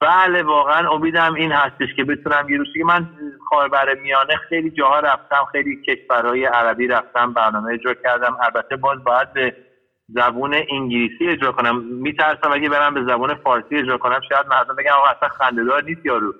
بله 0.00 0.42
واقعا 0.42 0.90
امیدم 0.90 1.34
این 1.34 1.52
هستش 1.52 1.88
که 1.96 2.04
بتونم 2.04 2.48
یه 2.48 2.58
روزی 2.58 2.82
من 2.82 3.08
خاور 3.48 3.94
میانه 4.02 4.36
خیلی 4.48 4.70
جاها 4.70 5.00
رفتم 5.00 5.44
خیلی 5.52 5.82
کشورهای 5.82 6.44
عربی 6.44 6.86
رفتم 6.86 7.32
برنامه 7.32 7.72
اجرا 7.72 7.94
کردم. 7.94 8.36
البته 8.42 8.76
باز 8.76 9.04
باید 9.04 9.32
به 9.32 9.56
زبون 10.08 10.54
انگلیسی 10.70 11.28
اجرا 11.28 11.52
کنم. 11.52 11.84
میترسم 11.84 12.52
اگه 12.52 12.68
برم 12.68 12.94
به 12.94 13.04
زبان 13.04 13.34
فارسی 13.34 13.76
اجرا 13.76 13.98
کنم. 13.98 14.20
شاید 14.28 14.46
مردم 14.46 14.76
بگن 14.76 14.90
آقا 14.90 15.06
اصلا 15.06 15.28
خندهدار 15.28 15.84
نیست 15.84 16.06
یارو. 16.06 16.34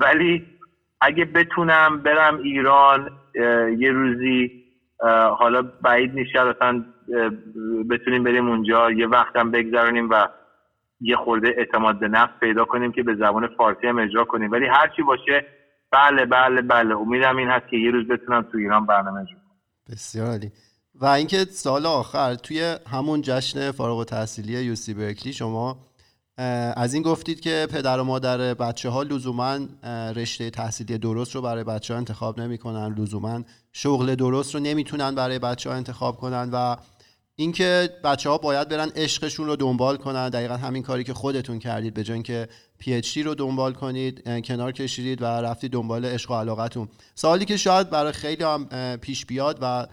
ولی 0.00 0.46
اگه 1.00 1.24
بتونم 1.24 2.02
برم 2.02 2.38
ایران 2.38 3.10
یه 3.78 3.92
روزی 3.92 4.64
حالا 5.38 5.62
بعید 5.62 6.14
نیست 6.14 6.36
اصلا 6.36 6.84
بتونیم 7.90 8.24
بریم 8.24 8.48
اونجا 8.48 8.90
یه 8.90 9.06
وقتم 9.06 9.50
بگذرونیم 9.50 10.10
و 10.10 10.28
یه 11.00 11.16
خورده 11.16 11.48
اعتماد 11.56 11.98
به 11.98 12.08
نفس 12.08 12.32
پیدا 12.40 12.64
کنیم 12.64 12.92
که 12.92 13.02
به 13.02 13.14
زبان 13.14 13.48
فارسی 13.56 13.86
هم 13.86 13.98
اجرا 13.98 14.24
کنیم. 14.24 14.50
ولی 14.50 14.66
هرچی 14.66 15.02
باشه 15.02 15.46
بله 15.90 16.26
بله 16.26 16.62
بله. 16.62 16.96
امیدم 16.96 17.36
این 17.36 17.48
هست 17.48 17.68
که 17.70 17.76
یه 17.76 17.90
روز 17.90 18.08
بتونم 18.08 18.42
تو 18.42 18.58
ایران 18.58 18.86
برنامه 18.86 19.20
اجرا 19.20 19.38
بسیار 19.90 20.26
عالی. 20.26 20.52
و 20.94 21.06
اینکه 21.06 21.36
سال 21.36 21.86
آخر 21.86 22.34
توی 22.34 22.76
همون 22.92 23.20
جشن 23.22 23.70
فارغ 23.70 23.98
التحصیلی 23.98 24.52
یوسی 24.52 24.94
برکلی 24.94 25.32
شما 25.32 25.76
از 26.76 26.94
این 26.94 27.02
گفتید 27.02 27.40
که 27.40 27.68
پدر 27.70 28.00
و 28.00 28.04
مادر 28.04 28.54
بچه 28.54 28.88
ها 28.88 29.02
لزوما 29.02 29.58
رشته 30.16 30.50
تحصیلی 30.50 30.98
درست 30.98 31.34
رو 31.34 31.42
برای 31.42 31.64
بچه 31.64 31.94
ها 31.94 31.98
انتخاب 31.98 32.40
نمی‌کنن. 32.40 32.94
لزوما 32.94 33.42
شغل 33.72 34.14
درست 34.14 34.54
رو 34.54 34.60
نمی‌تونن 34.60 35.14
برای 35.14 35.38
بچه 35.38 35.70
ها 35.70 35.76
انتخاب 35.76 36.16
کنن 36.16 36.50
و 36.52 36.76
اینکه 37.36 37.90
بچه 38.04 38.30
ها 38.30 38.38
باید 38.38 38.68
برن 38.68 38.88
عشقشون 38.96 39.46
رو 39.46 39.56
دنبال 39.56 39.96
کنن. 39.96 40.28
دقیقا 40.28 40.56
همین 40.56 40.82
کاری 40.82 41.04
که 41.04 41.14
خودتون 41.14 41.58
کردید 41.58 41.94
به 41.94 42.04
جای 42.04 42.14
اینکه 42.14 42.48
پی 42.78 42.94
اچ 42.94 43.18
رو 43.18 43.34
دنبال 43.34 43.72
کنید 43.72 44.42
کنار 44.44 44.72
کشیدید 44.72 45.22
و 45.22 45.24
رفتید 45.24 45.72
دنبال 45.72 46.04
عشق 46.04 46.30
و 46.30 46.34
علاقتون. 46.34 46.88
سوالی 47.14 47.44
که 47.44 47.56
شاید 47.56 47.90
برای 47.90 48.12
خیلی 48.12 48.44
هم 48.44 48.66
پیش 48.96 49.26
بیاد 49.26 49.58
و 49.62 49.86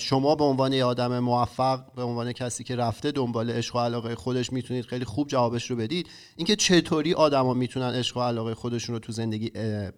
شما 0.00 0.34
به 0.34 0.44
عنوان 0.44 0.72
یه 0.72 0.84
آدم 0.84 1.18
موفق 1.18 1.78
به 1.96 2.02
عنوان 2.02 2.32
کسی 2.32 2.64
که 2.64 2.76
رفته 2.76 3.12
دنبال 3.12 3.50
عشق 3.50 3.76
و 3.76 3.78
علاقه 3.78 4.14
خودش 4.14 4.52
می‌تونید 4.52 4.84
خیلی 4.84 5.04
خوب 5.04 5.28
جوابش 5.28 5.70
رو 5.70 5.76
بدید. 5.76 6.08
اینکه 6.36 6.56
چطوری 6.56 7.14
آدما 7.14 7.54
می‌تونن 7.54 7.94
عشق 7.94 8.16
و 8.16 8.20
علاقه 8.20 8.54
خودشون 8.54 8.94
رو 8.94 8.98
تو 8.98 9.12
زندگی 9.12 9.50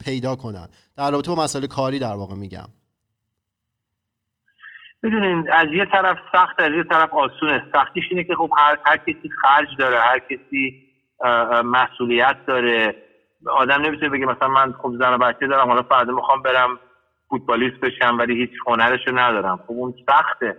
پیدا 0.05 0.37
کنن؟ 0.37 0.69
در 0.97 1.11
رابطه 1.11 1.35
با 1.35 1.43
مسئله 1.43 1.67
کاری 1.67 1.99
در 1.99 2.15
واقع 2.15 2.35
میگم. 2.35 2.69
می‌دونین 5.03 5.53
از 5.53 5.67
یه 5.73 5.87
طرف 5.93 6.17
سخت 6.33 6.61
از 6.61 6.73
یه 6.73 6.85
طرف 6.91 7.11
آسونه. 7.15 7.63
سختیش 7.73 8.05
اینه 8.11 8.25
که 8.25 8.35
خب 8.35 8.51
هر, 8.59 8.79
هر 8.87 8.97
کسی 8.97 9.31
خرج 9.43 9.69
داره 9.79 10.01
هر 10.01 10.19
کسی 10.19 10.83
مسئولیت 11.65 12.37
داره. 12.47 12.95
آدم 13.47 13.83
نمی‌تونه 13.83 14.09
بگه 14.09 14.27
مثلا 14.27 14.49
من 14.49 14.73
خب 14.83 14.93
زن 14.99 15.15
و 15.15 15.19
بچه 15.19 15.47
دارم 15.47 15.69
حالا 15.69 15.83
فردا 15.83 16.13
می‌خوام 16.13 16.43
برم 16.43 16.79
فوتبالیست 17.33 17.81
بشم 17.83 18.19
ولی 18.19 18.41
هیچ 18.41 18.51
هنرشو 18.67 19.11
ندارم. 19.15 19.57
خب 19.67 19.73
اون 19.73 19.95
سخته. 20.07 20.57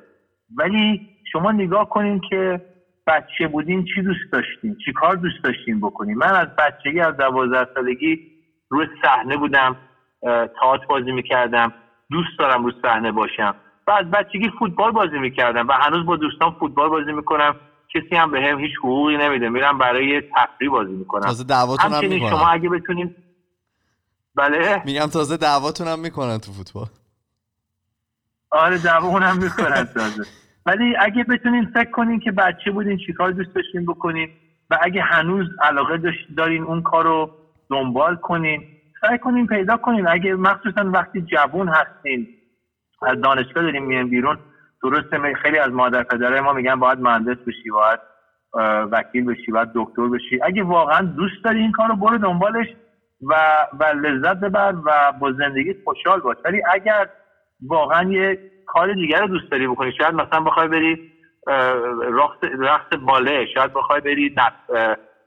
ولی 0.57 1.01
شما 1.31 1.51
نگاه 1.51 1.87
کنین 1.89 2.21
که 2.29 2.59
بچه 3.07 3.47
بودین 3.47 3.85
چی 3.95 4.01
دوست 4.01 4.31
داشتین؟ 4.31 4.75
چی 4.85 4.91
کار 4.93 5.15
دوست 5.15 5.43
داشتین 5.43 5.79
بکنین؟ 5.79 6.17
من 6.17 6.31
از 6.31 6.47
بچگی 6.57 6.99
از 6.99 7.17
دوازده 7.17 7.67
سالگی 7.73 8.19
روی 8.69 8.87
صحنه 9.01 9.37
بودم 9.37 9.75
تئاتر 10.59 10.85
بازی 10.89 11.11
می‌کردم 11.11 11.73
دوست 12.11 12.39
دارم 12.39 12.63
روی 12.63 12.73
صحنه 12.81 13.11
باشم. 13.11 13.55
و 13.87 13.91
از 13.91 14.11
بچگی 14.11 14.49
فوتبال 14.59 14.91
بازی 14.91 15.19
می‌کردم 15.19 15.67
و 15.67 15.71
هنوز 15.71 16.05
با 16.05 16.15
دوستان 16.15 16.51
فوتبال 16.59 16.89
بازی 16.89 17.11
می‌کنم. 17.11 17.55
کسی 17.95 18.15
هم 18.15 18.31
به 18.31 18.41
هم 18.41 18.59
هیچ 18.59 18.71
حقوقی 18.79 19.17
نمیده. 19.17 19.49
میرم 19.49 19.77
برای 19.77 20.21
تفریح 20.21 20.71
بازی 20.71 20.93
می‌کنم. 20.93 21.21
تازه 21.21 21.43
دعواتون 21.43 21.93
هم 21.93 22.09
می‌کنن 22.09 22.29
شما 22.29 22.47
اگه 22.47 22.69
بتونین 22.69 23.11
بله؟ 24.35 24.81
میگم 24.85 25.07
تازه 25.07 25.37
دعواتون 25.37 25.87
هم 25.87 25.99
می‌کنن 25.99 26.37
تو 26.37 26.51
فوتبال. 26.51 26.85
آره 28.49 28.77
دعواتون 28.77 29.23
هم 29.23 29.37
می‌کنن 29.37 29.83
تازه. 29.83 30.23
ولی 30.65 30.95
اگه 30.99 31.23
بتونین 31.23 31.71
فکر 31.73 31.91
کنین 31.91 32.19
که 32.19 32.31
بچه 32.31 32.71
بودین 32.71 32.97
چیکار 33.07 33.31
دوست 33.31 33.55
داشتین 33.55 33.85
بکنین؟ 33.85 34.29
و 34.69 34.79
اگه 34.81 35.01
هنوز 35.01 35.47
علاقه 35.61 36.13
دارین 36.37 36.63
اون 36.63 36.81
کار 36.81 37.03
رو 37.03 37.31
دنبال 37.69 38.15
کنین 38.15 38.63
سعی 39.01 39.17
کنین 39.17 39.47
پیدا 39.47 39.77
کنین. 39.77 40.07
اگه 40.07 40.35
مخصوصا 40.35 40.91
وقتی 40.91 41.21
جوون 41.21 41.67
هستین 41.67 42.27
از 43.01 43.21
دانشگاه 43.21 43.63
داریم 43.63 43.85
میان 43.85 44.09
بیرون 44.09 44.37
درسته 44.83 45.33
خیلی 45.41 45.57
از 45.57 45.71
مادر 45.71 46.03
پدرای 46.03 46.41
ما 46.41 46.53
میگن 46.53 46.75
باید 46.75 46.99
مهندس 46.99 47.37
بشی 47.47 47.69
باید 47.69 47.99
وکیل 48.91 49.25
بشی 49.25 49.51
باید 49.51 49.69
دکتر 49.75 50.07
بشی. 50.07 50.39
اگه 50.43 50.63
واقعا 50.63 51.01
دوست 51.01 51.43
داری 51.43 51.59
این 51.59 51.71
کار 51.71 51.87
رو 51.87 51.95
برو 51.95 52.17
دنبالش. 52.17 52.67
و 53.29 53.33
و 53.79 53.83
لذت 53.83 54.39
ببر 54.39 54.73
و 54.85 55.11
با 55.19 55.31
زندگی 55.31 55.75
خوشحال 55.83 56.19
باش. 56.19 56.37
ولی 56.45 56.61
اگر 56.73 57.09
واقعا 57.67 58.11
یه 58.11 58.39
کار 58.67 58.93
دیگر 58.93 59.21
رو 59.21 59.27
دوست 59.27 59.51
داری 59.51 59.67
بکنی 59.67 59.91
شاید 59.91 60.13
مثلا 60.13 60.39
بخوای 60.39 60.67
بری 60.67 61.11
رقص 62.01 62.37
رقص 62.59 62.97
باله 62.97 63.45
شاید 63.53 63.73
بخوای 63.73 64.01
بری 64.01 64.35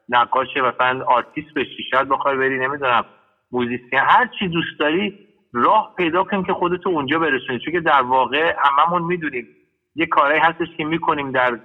نقاش 0.09 0.57
مثلا 0.57 1.05
آرتیست 1.05 1.55
بشی 1.57 1.83
شاید 1.91 2.09
بخوای 2.09 2.37
بری 2.37 2.59
نمی‌دونم 2.59 3.05
موزیسین. 3.53 3.99
هر 3.99 4.31
چی 4.39 4.49
دوست 4.49 4.81
داری 4.81 5.19
راه 5.53 5.95
پیدا 5.97 6.25
کنیم 6.25 6.45
که 6.45 6.53
خودتو 6.53 6.91
اونجا 6.91 7.19
برسونید 7.19 7.61
چون 7.61 7.73
که 7.73 7.81
در 7.81 8.03
واقع 8.03 8.55
هممون 8.59 9.03
می‌دونیم 9.03 9.47
یه 9.95 10.07
کارهایی 10.07 10.41
هستش 10.41 10.69
که 10.77 10.85
می‌کنیم 10.85 11.33
در 11.33 11.59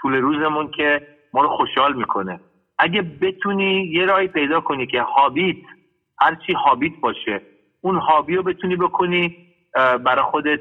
طول 0.00 0.14
روزمون 0.14 0.70
که 0.70 1.06
ما 1.34 1.42
رو 1.42 1.48
خوشحال 1.48 1.92
می‌کنه. 1.92 2.40
اگه 2.82 3.02
بتونی 3.02 3.92
یه 3.92 4.04
راهی 4.04 4.28
پیدا 4.28 4.60
کنی 4.60 4.86
که 4.86 5.02
هابیت 5.02 5.56
هرچی 6.20 6.52
هابیت 6.52 6.92
باشه 7.02 7.42
اون 7.80 7.96
هابی 7.96 8.36
رو 8.36 8.42
بتونی 8.42 8.76
بکنی 8.76 9.36
برای 9.74 10.24
خودت 10.30 10.60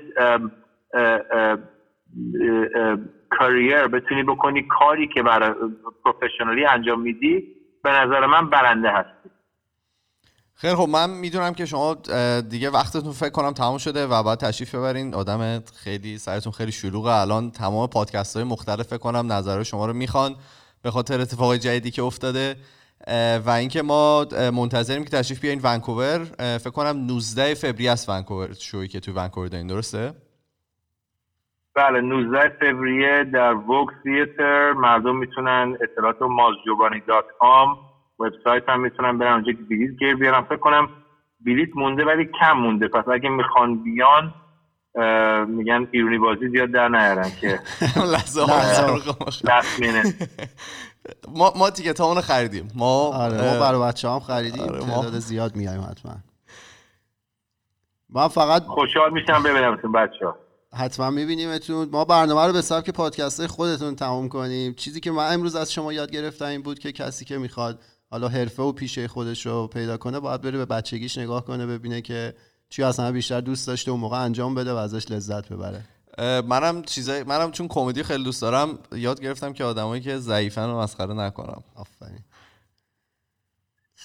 کریر 3.39 3.87
بتونی 3.87 4.23
بکنی 4.23 4.67
کاری 4.79 5.07
که 5.07 5.23
برای 5.23 5.53
پروفشنالی 6.05 6.65
انجام 6.65 7.01
میدی 7.01 7.43
به 7.83 7.89
نظر 7.89 8.25
من 8.25 8.49
برنده 8.49 8.89
هستی. 8.89 9.29
خیلی 10.55 10.75
خب 10.75 10.89
من 10.89 11.09
می‌دونم 11.09 11.53
که 11.53 11.65
شما 11.65 11.97
دیگه 12.49 12.69
وقتتون 12.69 13.11
فکر 13.11 13.29
کنم 13.29 13.51
تمام 13.51 13.77
شده 13.77 14.07
و 14.07 14.23
باید 14.23 14.39
تشریف 14.39 14.75
ببرین. 14.75 15.13
آدم 15.13 15.63
خیلی 15.83 16.17
سرتون 16.17 16.51
خیلی 16.51 16.71
شلوغه. 16.71 17.11
الان 17.11 17.51
تمام 17.51 17.87
پادکست 17.87 18.35
های 18.35 18.45
مختلف 18.45 18.87
فکر 18.87 18.97
کنم 18.97 19.31
نظر 19.31 19.63
شما 19.63 19.85
رو 19.85 19.93
می‌خوان. 19.93 20.35
به 20.83 20.91
خاطر 20.91 21.21
اتفاق 21.21 21.55
جدیدی 21.55 21.91
که 21.91 22.03
افتاده 22.03 22.55
و 23.45 23.49
اینکه 23.49 23.81
ما 23.81 24.25
منتظریم 24.53 25.03
که 25.03 25.09
تشریف 25.09 25.41
بیاین 25.41 25.59
ونکوور. 25.63 26.23
فکر 26.57 26.69
کنم 26.69 26.97
19 26.97 27.53
فوریه 27.53 27.91
است 27.91 28.09
ونکوور 28.09 28.53
شویی 28.53 28.87
که 28.87 28.99
تو 28.99 29.11
ونکوور 29.13 29.47
دارین 29.47 29.67
درسته؟ 29.67 30.13
بله 31.75 32.01
19 32.01 32.57
فوریه 32.59 33.23
در 33.23 33.53
ووک 33.53 33.89
تیتر 34.03 34.73
مردم 34.73 35.15
می‌تونن 35.15 35.77
اطلاعات 35.81 36.21
مازجوبانی 36.21 37.01
دات 37.07 37.25
وبسایت 38.19 38.69
هم 38.69 38.81
می‌تونن 38.81 39.17
برن 39.17 39.33
اونجا 39.33 39.51
بلیط 39.69 39.99
گیر 39.99 40.15
بیارم 40.15 40.43
فکر 40.43 40.57
کنم 40.57 40.89
بلیط 41.45 41.69
مونده 41.75 42.05
ولی 42.05 42.29
کم 42.39 42.51
مونده. 42.51 42.87
پس 42.87 43.07
اگه 43.07 43.29
می‌خوان 43.29 43.83
بیان 43.83 44.33
میگن 45.47 45.87
ایرونی 45.91 46.17
بازی 46.17 46.49
زیاد 46.49 46.71
در 46.71 46.87
نیارن 46.87 47.31
که 47.41 47.59
ما 51.27 51.53
ما 51.55 51.69
تیکت 51.69 52.01
اونو 52.01 52.21
خریدیم. 52.21 52.71
ما 52.75 53.07
آره 53.07 53.53
ما 53.53 53.59
برای 53.59 53.81
بچه 53.81 54.09
هم 54.09 54.19
خریدیم. 54.19 54.61
آره 54.61 54.79
تعداد 54.79 55.19
زیاد 55.19 55.55
میایم 55.55 55.81
حتما. 55.81 56.15
من 58.09 58.27
فقط 58.27 58.63
خوشحال 58.63 59.13
میشم 59.13 59.43
ببینم 59.43 59.75
بچه 59.75 60.25
ها 60.25 60.35
حتما 60.73 61.09
میبینیمتون. 61.09 61.89
ما 61.91 62.05
برنامه 62.05 62.47
رو 62.47 62.53
به 62.53 62.61
سبک 62.61 62.89
پادکست 62.89 63.47
خودتون 63.47 63.95
تموم 63.95 64.29
کنیم. 64.29 64.73
چیزی 64.73 64.99
که 64.99 65.11
من 65.11 65.33
امروز 65.33 65.55
از 65.55 65.73
شما 65.73 65.93
یاد 65.93 66.11
گرفتم 66.11 66.45
این 66.45 66.61
بود 66.61 66.79
که 66.79 66.91
کسی 66.91 67.25
که 67.25 67.37
می‌خواد 67.37 67.79
حالا 68.11 68.27
حرفه 68.27 68.63
و 68.63 68.71
پیشه 68.71 69.07
خودش 69.07 69.45
رو 69.45 69.67
پیدا 69.67 69.97
کنه 69.97 70.19
باید 70.19 70.41
بره 70.41 70.57
به 70.57 70.65
بچگیش 70.65 71.17
نگاه 71.17 71.45
کنه 71.45 71.65
ببینه 71.65 72.01
که 72.01 72.33
چی 72.69 72.83
اصلا 72.83 73.11
بیشتر 73.11 73.41
دوست 73.41 73.67
داشته 73.67 73.91
و 73.91 73.95
موقع 73.95 74.17
انجام 74.17 74.55
بده 74.55 74.73
و 74.73 74.75
ازش 74.75 75.11
لذت 75.11 75.49
ببره؟ 75.49 75.83
منم 76.41 76.81
چیزای 76.81 77.23
منم 77.23 77.51
چون 77.51 77.67
کمدی 77.67 78.03
خیلی 78.03 78.23
دوست 78.23 78.41
دارم 78.41 78.79
یاد 78.91 79.21
گرفتم 79.21 79.53
که 79.53 79.63
آدمایی 79.63 80.01
که 80.01 80.17
ضعیفن 80.17 80.67
رو 80.67 80.79
مسخره 80.79 81.13
نکنم. 81.13 81.63
آفرین. 81.75 82.19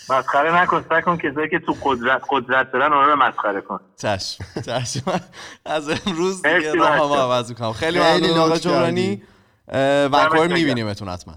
مسخره 0.08 0.62
نکن 0.62 0.84
سعی 0.88 1.02
کن 1.02 1.16
کسایی 1.16 1.48
که 1.50 1.58
تو 1.58 1.76
قدرت 1.82 2.22
قدرت 2.30 2.72
دارن 2.72 2.92
اونها 2.92 3.10
رو 3.10 3.16
مسخره 3.16 3.60
کن. 3.60 3.80
چشم 3.96 4.44
چشم. 4.66 5.20
از 5.64 6.06
امروز 6.06 6.42
دیگه 6.42 6.74
راه 6.74 7.18
عوض 7.20 7.48
می‌کنم. 7.48 7.72
خیلی 7.72 7.98
ممنون 7.98 8.38
آقا 8.38 8.56
جبرانی. 8.58 9.22
ونکوور 10.12 10.46
میبینیمتون 10.46 11.08
حتما. 11.08 11.34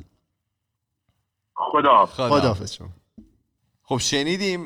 خدا 1.53 2.05
خداحافظ 2.05 2.73
شما. 2.73 2.87
خب 3.89 3.97
شنیدیم 3.97 4.65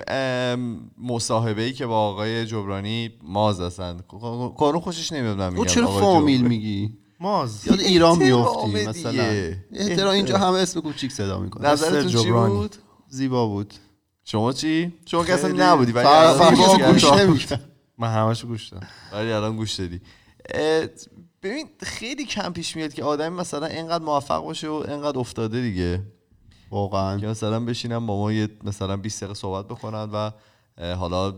مصاحبه 0.98 1.62
ای 1.62 1.74
که 1.74 1.86
با 1.86 1.98
آقای 1.98 2.46
جبرانی 2.46 3.10
ماز 3.24 3.62
هستن 3.62 4.00
کارون 4.58 4.80
خوشش 4.82 5.12
نمی‌دونم 5.12 5.54
میگم. 5.54 5.66
چرا 5.66 5.88
فامیل 5.88 6.42
میگی؟ 6.42 6.98
ماز. 7.20 7.68
یاد 7.68 7.80
ایران 7.80 8.18
میافتی 8.18 8.86
مثلا. 8.86 9.54
احترام 9.74 10.14
اینجا 10.14 10.38
همه 10.38 10.58
اسم 10.58 10.82
کوچیک 10.82 11.12
صدا 11.12 11.40
می‌کنه. 11.40 11.70
نظرتون 11.70 12.24
چی 12.24 12.32
بود؟ 12.32 12.76
زیبا 13.08 13.48
بود. 13.48 13.74
شما 14.24 14.54
چی؟ 14.54 14.94
شما 15.06 15.26
که 15.26 15.34
اصلا 15.34 15.54
نبودی 15.56 15.92
ولی 15.92 16.08
گوش 17.28 17.48
من 17.98 18.14
همش 18.14 18.46
گوش 18.46 18.70
دادم. 18.70 18.88
ولی 19.14 19.32
الان 19.32 19.56
گوش 19.56 19.74
دادی. 19.74 20.02
ببین 21.44 21.70
خیلی 21.80 22.26
کم 22.26 22.54
پیش 22.54 22.76
میاد 22.76 22.94
که 22.94 23.04
آدمی 23.04 23.36
مثلا 23.36 23.66
اینقدر 23.66 24.04
موفق 24.04 24.44
باشه 24.44 24.68
و 24.68 24.84
اینقدر 24.88 25.20
افتاده 25.20 25.62
دیگه. 25.62 26.02
واقعا. 26.72 27.20
که 27.20 27.28
مثلا 27.28 27.60
بشینم 27.60 28.06
با 28.06 28.18
ما 28.18 28.32
یه 28.32 28.50
مثلا 28.64 28.98
20 28.98 29.24
دقیقه 29.24 29.34
صحبت 29.34 29.68
بکنن 29.68 30.10
و 30.14 30.32
حالا 30.96 31.34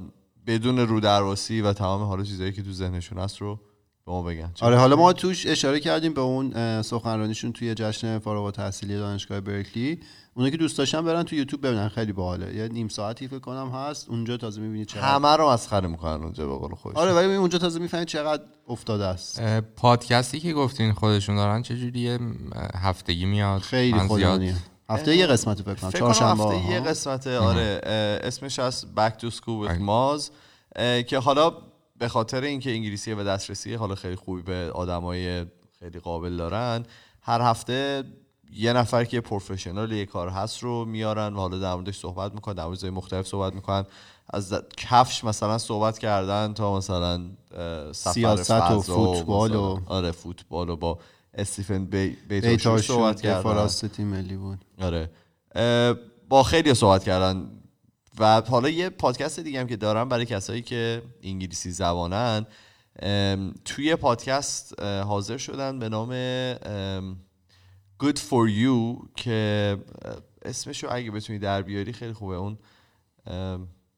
بدون 0.47 0.79
رو 0.79 0.99
درواسی 0.99 1.61
و 1.61 1.73
تمام 1.73 2.03
حالا 2.03 2.23
چیزایی 2.23 2.51
که 2.51 2.63
تو 2.63 2.71
ذهنشون 2.71 3.17
هست 3.17 3.37
رو 3.37 3.59
به 4.05 4.11
ما 4.11 4.21
بگن. 4.21 4.51
چه 4.53 4.65
آره 4.65 4.77
حالا 4.77 4.95
ما 4.95 5.13
توش 5.13 5.47
اشاره 5.47 5.79
کردیم 5.79 6.13
به 6.13 6.21
اون 6.21 6.81
سخنرانیشون 6.81 7.51
توی 7.51 7.73
جشن 7.73 8.19
فارغ 8.19 8.43
التحصیلی 8.43 8.95
دانشگاه 8.95 9.39
برکلی. 9.39 9.99
اونایی 10.35 10.51
که 10.51 10.57
دوست 10.57 10.77
داشتن 10.77 11.05
برن 11.05 11.23
تو 11.23 11.35
یوتیوب 11.35 11.67
ببینن 11.67 11.89
خیلی 11.89 12.13
باحاله. 12.13 12.55
یه 12.55 12.67
نیم 12.67 12.87
ساعتی 12.87 13.27
فکر 13.27 13.39
کنم 13.39 13.69
هست 13.69 14.09
اونجا 14.09 14.37
تازه 14.37 14.61
می‌بینی 14.61 14.85
چقدر. 14.85 15.03
همه 15.03 15.35
رو 15.35 15.49
مسخره 15.49 15.87
می‌کنن 15.87 16.23
اونجا 16.23 16.47
به 16.47 16.55
قول 16.55 16.75
خودش 16.75 16.97
آره 16.97 17.13
ولی 17.13 17.35
اونجا 17.35 17.57
تازه 17.57 17.79
می‌فهمی 17.79 18.05
چقدر 18.05 18.43
افتاده 18.67 19.05
است. 19.05 19.41
پادکستی 19.59 20.39
که 20.39 20.53
گفتین 20.53 20.93
خودشون 20.93 21.35
دارن 21.35 21.61
چجوریه 21.61 22.19
اه، 22.55 22.69
هفتگی 22.73 23.25
میاد 23.25 23.61
خیلی 23.61 23.99
خودمونیه. 23.99 24.55
هفته 24.93 25.15
یه 25.15 25.27
قسمت 25.27 25.61
فکر 25.61 25.73
کنم. 25.73 25.89
فکر 25.89 25.99
کنم 25.99 26.13
چهارشنبه 26.13 26.55
هفته 26.55 26.71
یه. 26.71 26.79
قسمت 26.79 27.27
آره. 27.27 27.81
اسمش 28.23 28.59
از 28.59 28.85
Back 28.97 29.11
to 29.25 29.29
School 29.33 29.69
with. 29.69 29.79
ماز 29.79 30.31
اه، 30.75 31.03
که 31.03 31.19
حالا 31.19 31.51
به 31.97 32.07
خاطر 32.07 32.41
اینکه 32.41 32.71
انگلیسی 32.71 33.13
و 33.13 33.23
دسترسی 33.23 33.73
حالا 33.73 33.95
خیلی 33.95 34.15
خوبی 34.15 34.41
به 34.41 34.71
آدمای 34.73 35.45
خیلی 35.79 35.99
قابل 35.99 36.37
دارن. 36.37 36.85
هر 37.21 37.41
هفته 37.41 38.03
یه 38.53 38.73
نفر 38.73 39.03
که 39.05 39.21
پروفشنال 39.21 39.91
یه 39.91 40.05
کار 40.05 40.29
هست 40.29 40.63
رو 40.63 40.85
میارن 40.85 41.33
و 41.33 41.37
حالا 41.37 41.57
در 41.59 41.73
موردش 41.75 41.97
صحبت 41.99 42.33
می‌کنن 42.33 42.55
در 42.55 42.65
مورد 42.65 42.85
مختلف 42.85 43.27
صحبت 43.27 43.53
می‌کنن. 43.53 43.85
از 44.29 44.53
کفش 44.77 45.23
مثلا 45.23 45.57
صحبت 45.57 45.99
کردن 45.99 46.53
تا 46.53 46.77
مثلا 46.77 47.21
سفر 47.91 48.11
سیاست 48.11 48.51
و 48.51 48.81
فوتبال 48.81 49.55
و- 49.55 49.79
آره 49.87 50.11
فوتبال 50.11 50.69
و 50.69 50.75
با 50.75 50.99
استیفن 51.33 51.85
بی... 51.85 52.09
بیتار 52.09 52.51
بیتاشور 52.51 52.81
صحبت 52.81 53.21
کردن. 53.21 53.41
فراست 53.41 53.85
تیم 53.85 54.07
ملی 54.07 54.37
بود. 54.37 54.65
آره. 54.81 55.09
با 56.29 56.43
خیلی 56.43 56.73
صحبت 56.73 57.03
کردن. 57.03 57.49
و 58.19 58.41
حالا 58.41 58.69
یه 58.69 58.89
پادکست 58.89 59.39
دیگه 59.39 59.59
هم 59.59 59.67
که 59.67 59.75
دارم 59.75 60.09
برای 60.09 60.25
کسایی 60.25 60.61
که 60.61 61.01
انگلیسی 61.23 61.71
زبانن 61.71 62.45
توی 63.65 63.95
پادکست 63.95 64.81
حاضر 64.81 65.37
شدن 65.37 65.79
به 65.79 65.89
نام 65.89 66.11
ام، 66.11 67.17
Good 68.03 68.17
for 68.17 68.49
You 68.49 69.07
که 69.15 69.77
اسمشو 70.45 70.87
اگه 70.91 71.11
بتونی 71.11 71.39
در 71.39 71.61
بیاری 71.61 71.93
خیلی 71.93 72.13
خوبه. 72.13 72.35
اون 72.35 72.57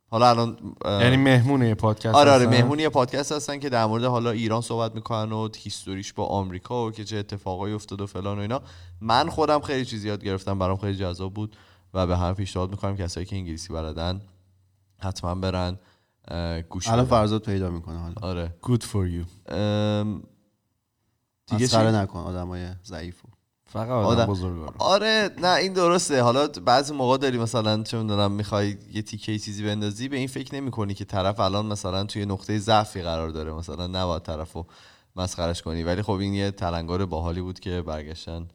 حالا 0.09 0.29
الان 0.29 0.75
یعنی 0.85 1.17
مهمون 1.17 1.61
یه 1.61 1.75
پادکست 1.75 2.15
آره 2.15 2.31
آره 2.31 2.45
هستن؟ 2.45 2.57
مهمونی 2.57 2.81
یه 2.81 2.89
پادکست 2.89 3.31
هستن 3.31 3.59
که 3.59 3.69
در 3.69 3.85
مورد 3.85 4.03
حالا 4.03 4.31
ایران 4.31 4.61
صحبت 4.61 4.95
می‌کنن 4.95 5.31
و 5.31 5.49
هیستوریش 5.57 6.13
با 6.13 6.25
آمریکا 6.25 6.85
و 6.85 6.91
که 6.91 7.03
چه 7.03 7.17
اتفاقایی 7.17 7.73
افتاد 7.73 8.01
و 8.01 8.05
فلان 8.07 8.37
و 8.37 8.41
اینا. 8.41 8.61
من 9.01 9.29
خودم 9.29 9.59
خیلی 9.59 9.85
چیز 9.85 10.05
یاد 10.05 10.23
گرفتم 10.23 10.59
برام 10.59 10.77
خیلی 10.77 10.97
جذاب 10.97 11.33
بود 11.33 11.55
و 11.93 12.07
به 12.07 12.17
همه 12.17 12.33
پیشنهاد 12.33 12.71
می‌کنم 12.71 12.97
کسایی 12.97 13.25
که 13.25 13.35
انگلیسی 13.35 13.73
بلدن 13.73 14.21
حتما 14.99 15.35
برن 15.35 15.79
گوش 16.69 16.87
الان 16.87 17.05
فرزاد 17.05 17.41
پیدا 17.41 17.69
می‌کنه 17.69 17.99
حالا. 17.99 18.15
آره. 18.21 18.55
Good 18.63 18.81
for 18.81 19.09
you. 19.09 19.51
ام، 19.53 20.23
دیگه؟ 21.47 21.77
نکن 21.77 22.19
آدمای 22.19 22.67
ضعیفو. 22.85 23.27
فقط 23.75 23.89
آدم- 23.89 24.07
آدم. 24.21 24.25
بزرگوار 24.25 24.73
آره 24.79 25.29
نه 25.41 25.55
این 25.55 25.73
درسته. 25.73 26.21
حالا 26.21 26.47
بعضی 26.47 26.93
موقع 26.93 27.17
داری 27.17 27.37
مثلا 27.37 27.83
چه 27.83 27.97
می‌دونم 27.97 28.31
می‌خوای 28.31 28.77
یه 28.93 29.01
تیکه 29.01 29.39
چیزی 29.39 29.63
بندازی 29.65 30.07
به 30.07 30.17
این 30.17 30.27
فکر 30.27 30.55
نمی 30.55 30.71
کنی 30.71 30.93
که 30.93 31.05
طرف 31.05 31.39
الان 31.39 31.65
مثلا 31.65 32.03
توی 32.03 32.25
نقطه 32.25 32.57
ضعفی 32.59 33.01
قرار 33.01 33.29
داره 33.29 33.53
مثلا 33.53 33.87
نباید 33.87 34.23
طرفو 34.23 34.65
مسخرش 35.15 35.61
کنی. 35.61 35.83
ولی 35.83 36.01
خب 36.01 36.11
این 36.11 36.33
یه 36.33 36.51
تلنگر 36.51 37.05
باحالی 37.05 37.41
بود 37.41 37.59
که 37.59 37.81
برگشتن 37.81 38.47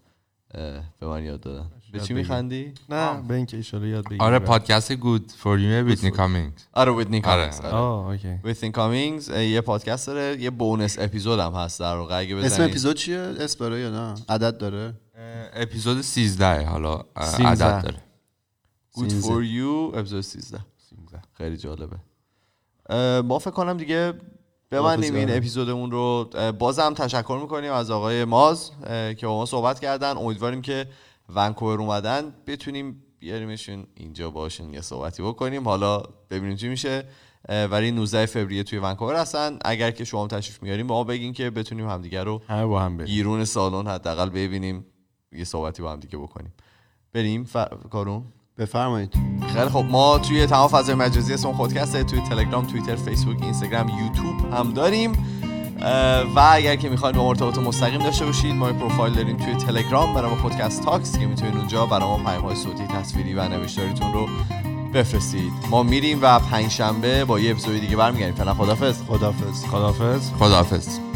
به 1.00 1.06
من 1.06 1.24
یاد 1.24 1.40
دادن. 1.40 1.70
به 1.92 1.98
چی 2.00 2.04
بگیر. 2.04 2.16
میخندی؟ 2.16 2.72
نه. 2.88 3.22
به 3.28 3.34
اینکه 3.34 3.56
ایشالا 3.56 3.86
یاد 3.86 4.04
بگیری 4.04 4.20
آره 4.20 4.38
پادکست 4.38 4.92
Good. 4.92 5.32
For 5.38 5.60
you 5.60 5.84
ویتنی 5.84 6.10
کامینگ 6.10 6.52
آره 6.72 6.92
ویتنی 6.92 7.16
آره. 7.24 7.46
کامینگز 7.50 7.60
آه 7.60 8.06
OK. 8.06 8.28
ویتنی 8.44 8.70
کامینگز 8.70 9.28
یه 9.30 9.60
پادکست 9.60 10.06
داره 10.06 10.42
یه 10.42 10.50
bonus 10.50 10.98
episode 10.98 11.38
هم 11.38 11.52
هست 11.52 11.80
در 11.80 11.96
واقع. 11.96 12.18
اگه 12.18 12.36
اسم 12.36 12.62
اپیزود 12.64 12.96
چیه؟ 12.96 13.18
اسم 13.18 13.58
داره 13.58 13.80
یا 13.80 13.90
نه؟ 13.90 14.14
عدد 14.28 14.58
داره؟ 14.58 14.94
اپیزود 15.52 16.00
13 16.00 16.64
حالا. 16.66 17.04
عدد 17.16 17.82
داره. 17.82 18.02
Good 18.94 19.24
for 19.24 19.44
you 19.56 19.98
اپیزود 19.98 20.20
13 20.20 20.58
خیلی 21.32 21.56
جالبه. 21.56 21.96
ما 23.22 23.38
فکر 23.38 23.50
کنم 23.50 23.76
دیگه 23.76 24.14
ببندیم 24.70 25.14
این. 25.14 25.30
اپیزودمون 25.30 25.90
رو. 25.90 26.30
بازم 26.58 26.94
تشکر 26.94 27.38
می‌کنیم 27.42 27.72
از 27.72 27.90
آقای 27.90 28.24
ماز 28.24 28.70
که 29.16 29.26
با 29.26 29.36
ما 29.36 29.46
صحبت 29.46 29.80
کردن. 29.80 30.16
امیدواریم 30.16 30.62
که 30.62 30.86
ونکوور 31.28 31.80
اومدن. 31.80 32.34
بتونیم 32.46 33.02
بیاریمشون 33.18 33.86
اینجا 33.94 34.30
باشون 34.30 34.72
یه 34.72 34.80
صحبتی 34.80 35.22
بکنیم. 35.22 35.68
حالا 35.68 36.02
ببینیم 36.30 36.56
چی 36.56 36.68
میشه. 36.68 37.04
ولی 37.48 37.92
19 37.92 38.26
فوریه 38.26 38.62
توی 38.62 38.78
ونکوور 38.78 39.16
هستن. 39.16 39.58
اگر 39.64 39.90
که 39.90 40.04
شما 40.04 40.26
تشریف 40.26 40.62
میاریم 40.62 40.86
ما 40.86 41.04
بگین 41.04 41.32
که 41.32 41.50
بتونیم 41.50 41.88
همدیگه 41.88 42.24
رو 42.24 42.42
با 42.48 42.80
هم 42.80 42.96
بیرون 42.96 43.44
سالن 43.44 43.86
حداقل 43.86 44.30
ببینیم. 44.30 44.86
یه 45.32 45.44
صحبتی 45.44 45.82
با 45.82 45.92
هم 45.92 46.00
دیگه 46.00 46.18
بکنیم. 46.18 46.52
بریم 47.12 47.44
ف... 47.44 47.56
کارون 47.90 48.22
بفرمایید. 48.58 49.14
خیلی 49.54 49.68
خب 49.68 49.84
ما 49.90 50.18
توی 50.18 50.46
تمام 50.46 50.68
فضای 50.68 50.94
مجازی 50.94 51.34
اسم 51.34 51.52
خودکسته 51.52 52.04
توی 52.04 52.20
تلگرام 52.20 52.66
توییتر 52.66 52.96
فیسبوک 52.96 53.42
اینستاگرام 53.42 53.88
یوتیوب 53.88 54.54
هم 54.54 54.72
داریم. 54.72 55.12
و 56.36 56.48
اگر 56.52 56.76
که 56.76 56.88
می‌خواین 56.88 57.16
با 57.16 57.22
ما 57.22 57.28
ارتباط 57.28 57.58
مستقیم 57.58 58.02
داشته 58.02 58.26
باشید 58.26 58.54
ما 58.54 58.72
پروفایل 58.72 59.14
داریم 59.14 59.36
توی 59.36 59.54
تلگرام 59.54 60.14
برای 60.14 60.30
ما 60.30 60.36
پادکست 60.36 60.84
تاکس 60.84 61.18
که 61.18 61.26
می‌تونید 61.26 61.56
اونجا 61.56 61.86
برای 61.86 62.08
ما 62.08 62.18
پیام 62.18 62.42
های 62.42 62.56
صوتی 62.56 62.86
تصویری 62.86 63.34
و 63.34 63.48
نوشتاریتون 63.48 64.12
رو 64.12 64.28
بفرستید. 64.94 65.52
ما 65.70 65.82
میریم 65.82 66.18
و 66.22 66.38
پنج 66.38 66.70
شنبه 66.70 67.24
با 67.24 67.40
یه 67.40 67.50
اپیزود 67.50 67.80
دیگه 67.80 67.96
برمیگردیم. 67.96 68.34
فعلا 68.34 68.54
خدافظ 68.54 69.02
خدافظ 69.02 69.64
خدافظ 69.64 70.30
خداحافظ. 70.30 71.09